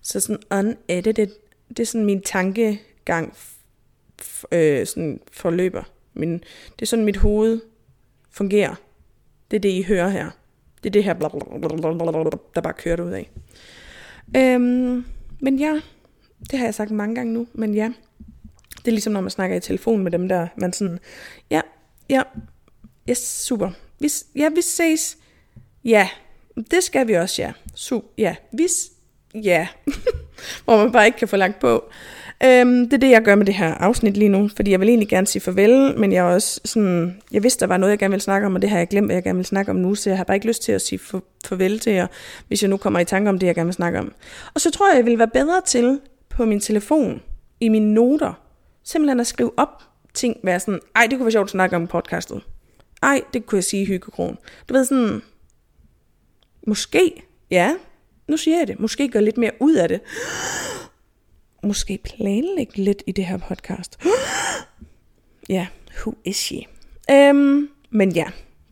Så 0.03 0.21
sådan 0.21 0.43
unedited, 0.51 1.29
det 1.69 1.81
er 1.81 1.85
sådan 1.85 2.05
min 2.05 2.23
tankegang 2.23 3.37
øh, 4.53 4.87
sådan 4.87 5.21
forløber. 5.33 5.83
Min, 6.15 6.33
det 6.79 6.83
er 6.83 6.87
sådan 6.87 7.05
mit 7.05 7.17
hoved 7.17 7.61
fungerer. 8.31 8.75
Det 9.51 9.57
er 9.57 9.61
det, 9.61 9.69
I 9.69 9.83
hører 9.83 10.09
her. 10.09 10.31
Det 10.83 10.89
er 10.89 10.93
det 10.93 11.05
her, 11.05 11.13
der 12.55 12.61
bare 12.61 12.73
kører 12.73 13.03
ud 13.03 13.13
af. 13.13 13.31
Øhm, 14.37 15.05
men 15.41 15.59
ja, 15.59 15.81
det 16.51 16.59
har 16.59 16.67
jeg 16.67 16.75
sagt 16.75 16.91
mange 16.91 17.15
gange 17.15 17.33
nu, 17.33 17.47
men 17.53 17.75
ja. 17.75 17.93
Det 18.79 18.89
er 18.89 18.93
ligesom, 18.93 19.13
når 19.13 19.21
man 19.21 19.31
snakker 19.31 19.57
i 19.57 19.61
telefon 19.61 20.03
med 20.03 20.13
dem 20.13 20.29
der, 20.29 20.49
man 20.57 20.73
sådan, 20.73 20.99
ja, 21.51 21.61
ja, 22.11 22.23
yes, 23.11 23.19
super. 23.19 23.71
Vi, 24.01 24.09
ja, 24.37 24.49
vi 24.49 24.63
ses. 24.63 25.17
Ja, 25.85 26.09
det 26.71 26.83
skal 26.83 27.09
vi 27.09 27.13
også, 27.13 27.43
ja. 27.43 27.53
Su, 27.75 28.01
ja, 28.19 28.37
vi, 28.53 28.67
ja. 29.35 29.69
Hvor 30.65 30.77
man 30.77 30.93
bare 30.93 31.07
ikke 31.07 31.19
kan 31.19 31.29
få 31.29 31.37
lagt 31.37 31.59
på. 31.59 31.85
Øhm, 32.45 32.85
det 32.85 32.93
er 32.93 32.99
det, 32.99 33.11
jeg 33.11 33.23
gør 33.23 33.35
med 33.35 33.47
det 33.47 33.55
her 33.55 33.75
afsnit 33.75 34.17
lige 34.17 34.29
nu, 34.29 34.51
fordi 34.57 34.71
jeg 34.71 34.81
vil 34.81 34.89
egentlig 34.89 35.09
gerne 35.09 35.27
sige 35.27 35.43
farvel, 35.43 35.99
men 35.99 36.13
jeg 36.13 36.19
er 36.19 36.35
også 36.35 36.61
sådan, 36.65 37.23
jeg 37.33 37.43
vidste, 37.43 37.61
der 37.61 37.67
var 37.67 37.77
noget, 37.77 37.91
jeg 37.91 37.99
gerne 37.99 38.13
ville 38.13 38.23
snakke 38.23 38.47
om, 38.47 38.55
og 38.55 38.63
det 38.63 38.71
har 38.71 38.79
jeg 38.79 38.89
glemt, 38.89 39.07
hvad 39.07 39.17
jeg 39.17 39.23
gerne 39.23 39.37
vil 39.37 39.47
snakke 39.47 39.71
om 39.71 39.77
nu, 39.77 39.95
så 39.95 40.11
jeg 40.11 40.17
har 40.17 40.25
bare 40.25 40.37
ikke 40.37 40.47
lyst 40.47 40.63
til 40.63 40.73
at 40.73 40.83
sige 40.83 40.99
farvel 41.45 41.79
til 41.79 41.93
jer, 41.93 42.07
hvis 42.49 42.63
jeg 42.63 42.71
nu 42.71 42.77
kommer 42.77 43.01
i 43.01 43.05
tanke 43.05 43.29
om 43.29 43.39
det, 43.39 43.47
jeg 43.47 43.55
gerne 43.55 43.67
vil 43.67 43.75
snakke 43.75 43.99
om. 43.99 44.13
Og 44.55 44.61
så 44.61 44.71
tror 44.71 44.91
jeg, 44.91 44.97
jeg 44.97 45.07
vil 45.07 45.19
være 45.19 45.29
bedre 45.29 45.61
til 45.67 46.01
på 46.35 46.45
min 46.45 46.61
telefon, 46.61 47.23
i 47.61 47.69
mine 47.69 47.95
noter, 47.95 48.33
simpelthen 48.83 49.21
at 49.21 49.27
skrive 49.27 49.53
op 49.57 49.83
ting, 50.15 50.37
være 50.43 50.61
sådan, 50.61 50.81
ej, 50.97 51.07
det 51.07 51.19
kunne 51.19 51.25
være 51.25 51.33
sjovt 51.33 51.47
at 51.47 51.51
snakke 51.51 51.77
om 51.77 51.87
podcastet. 51.87 52.43
Ej, 53.03 53.23
det 53.33 53.47
kunne 53.47 53.57
jeg 53.57 53.65
sige 53.65 53.83
i 53.83 53.87
hyggekrogen. 53.87 54.39
Du 54.69 54.75
ved 54.75 54.85
sådan, 54.85 55.23
måske, 56.67 57.23
ja, 57.51 57.75
nu 58.29 58.37
siger 58.37 58.59
jeg 58.59 58.67
det, 58.67 58.81
måske 58.81 59.09
gøre 59.09 59.25
lidt 59.25 59.39
mere 59.39 59.53
ud 59.61 59.75
af 59.75 59.89
det. 59.89 60.01
Måske 61.63 61.99
planlægge 62.05 62.77
lidt 62.77 63.03
i 63.07 63.13
det 63.13 63.27
her 63.27 63.37
podcast. 63.37 63.99
Ja, 65.49 65.67
who 65.97 66.15
is 66.25 66.37
she? 66.37 66.67
Øhm, 67.11 67.69
men 67.91 68.13
ja, 68.13 68.27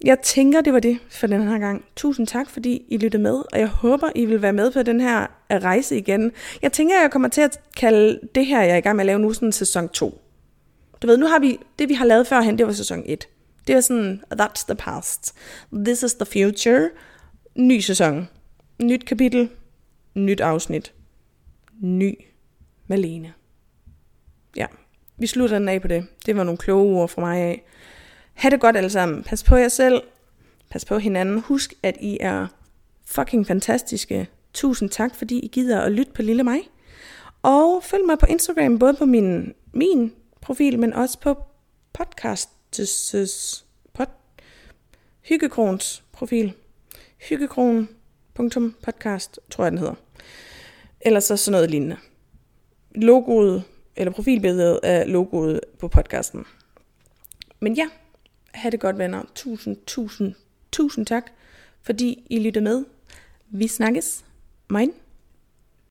jeg 0.04 0.20
tænker, 0.20 0.60
det 0.60 0.72
var 0.72 0.80
det 0.80 0.98
for 1.10 1.26
den 1.26 1.48
her 1.48 1.58
gang. 1.58 1.84
Tusind 1.96 2.26
tak, 2.26 2.50
fordi 2.50 2.82
I 2.88 2.96
lyttede 2.96 3.22
med, 3.22 3.34
og 3.52 3.58
jeg 3.58 3.68
håber, 3.68 4.10
I 4.14 4.24
vil 4.24 4.42
være 4.42 4.52
med 4.52 4.72
på 4.72 4.82
den 4.82 5.00
her 5.00 5.20
øh, 5.52 5.58
rejse 5.62 5.96
igen. 5.96 6.32
Jeg 6.62 6.72
tænker, 6.72 7.00
jeg 7.00 7.10
kommer 7.10 7.28
til 7.28 7.40
at 7.40 7.60
kalde 7.76 8.20
det 8.34 8.46
her, 8.46 8.62
jeg 8.62 8.72
er 8.72 8.76
i 8.76 8.80
gang 8.80 8.96
med 8.96 9.02
at 9.02 9.06
lave 9.06 9.18
nu, 9.18 9.32
sådan 9.32 9.52
sæson 9.52 9.88
2. 9.88 10.20
Du 11.02 11.06
ved, 11.06 11.16
nu 11.16 11.26
har 11.26 11.38
vi, 11.38 11.58
det 11.78 11.88
vi 11.88 11.94
har 11.94 12.04
lavet 12.04 12.26
førhen, 12.26 12.58
det 12.58 12.66
var 12.66 12.72
sæson 12.72 13.02
1. 13.06 13.28
Det 13.66 13.74
var 13.74 13.80
sådan, 13.80 14.22
that's 14.34 14.64
the 14.66 14.74
past. 14.74 15.34
This 15.84 16.02
is 16.02 16.14
the 16.14 16.26
future. 16.26 16.90
Ny 17.56 17.80
sæson. 17.80 18.28
Nyt 18.82 19.06
kapitel. 19.06 19.48
Nyt 20.14 20.40
afsnit. 20.40 20.92
Ny 21.80 22.18
Malene. 22.86 23.32
Ja, 24.56 24.66
vi 25.16 25.26
slutter 25.26 25.58
den 25.58 25.68
af 25.68 25.82
på 25.82 25.88
det. 25.88 26.06
Det 26.26 26.36
var 26.36 26.44
nogle 26.44 26.58
kloge 26.58 27.00
ord 27.00 27.08
fra 27.08 27.20
mig 27.20 27.38
af. 27.40 27.64
Ha' 28.34 28.50
det 28.50 28.60
godt 28.60 28.76
alle 28.76 28.90
sammen. 28.90 29.22
Pas 29.22 29.44
på 29.44 29.56
jer 29.56 29.68
selv. 29.68 30.02
Pas 30.70 30.84
på 30.84 30.98
hinanden. 30.98 31.40
Husk, 31.40 31.74
at 31.82 31.96
I 32.00 32.18
er 32.20 32.46
fucking 33.06 33.46
fantastiske. 33.46 34.28
Tusind 34.54 34.90
tak, 34.90 35.14
fordi 35.14 35.38
I 35.38 35.48
gider 35.48 35.80
at 35.80 35.92
lytte 35.92 36.12
på 36.12 36.22
lille 36.22 36.42
mig. 36.42 36.60
Og 37.42 37.82
følg 37.84 38.06
mig 38.06 38.18
på 38.18 38.26
Instagram, 38.26 38.78
både 38.78 38.94
på 38.94 39.04
min, 39.04 39.54
min 39.72 40.12
profil, 40.40 40.78
men 40.78 40.92
også 40.92 41.20
på 41.20 41.42
podcastes 41.92 43.64
pod, 43.94 44.06
Hyggekrons 45.22 46.04
profil. 46.12 46.52
Hyggekron.podcast, 47.28 49.40
tror 49.50 49.64
jeg 49.64 49.72
den 49.72 49.78
hedder. 49.78 49.94
Eller 51.00 51.20
så 51.20 51.36
sådan 51.36 51.52
noget 51.52 51.70
lignende. 51.70 51.96
Logoet, 52.94 53.64
eller 53.96 54.12
profilbilledet 54.12 54.80
af 54.82 55.12
logoet 55.12 55.60
på 55.78 55.88
podcasten. 55.88 56.44
Men 57.60 57.74
ja, 57.74 57.88
ha' 58.54 58.70
det 58.70 58.80
godt 58.80 58.98
venner. 58.98 59.22
Tusind, 59.34 59.76
tusind, 59.86 60.34
tusind 60.72 61.06
tak, 61.06 61.32
fordi 61.82 62.26
I 62.30 62.38
lyttede 62.38 62.64
med. 62.64 62.84
Vi 63.50 63.68
snakkes. 63.68 64.24
Mein 64.70 64.92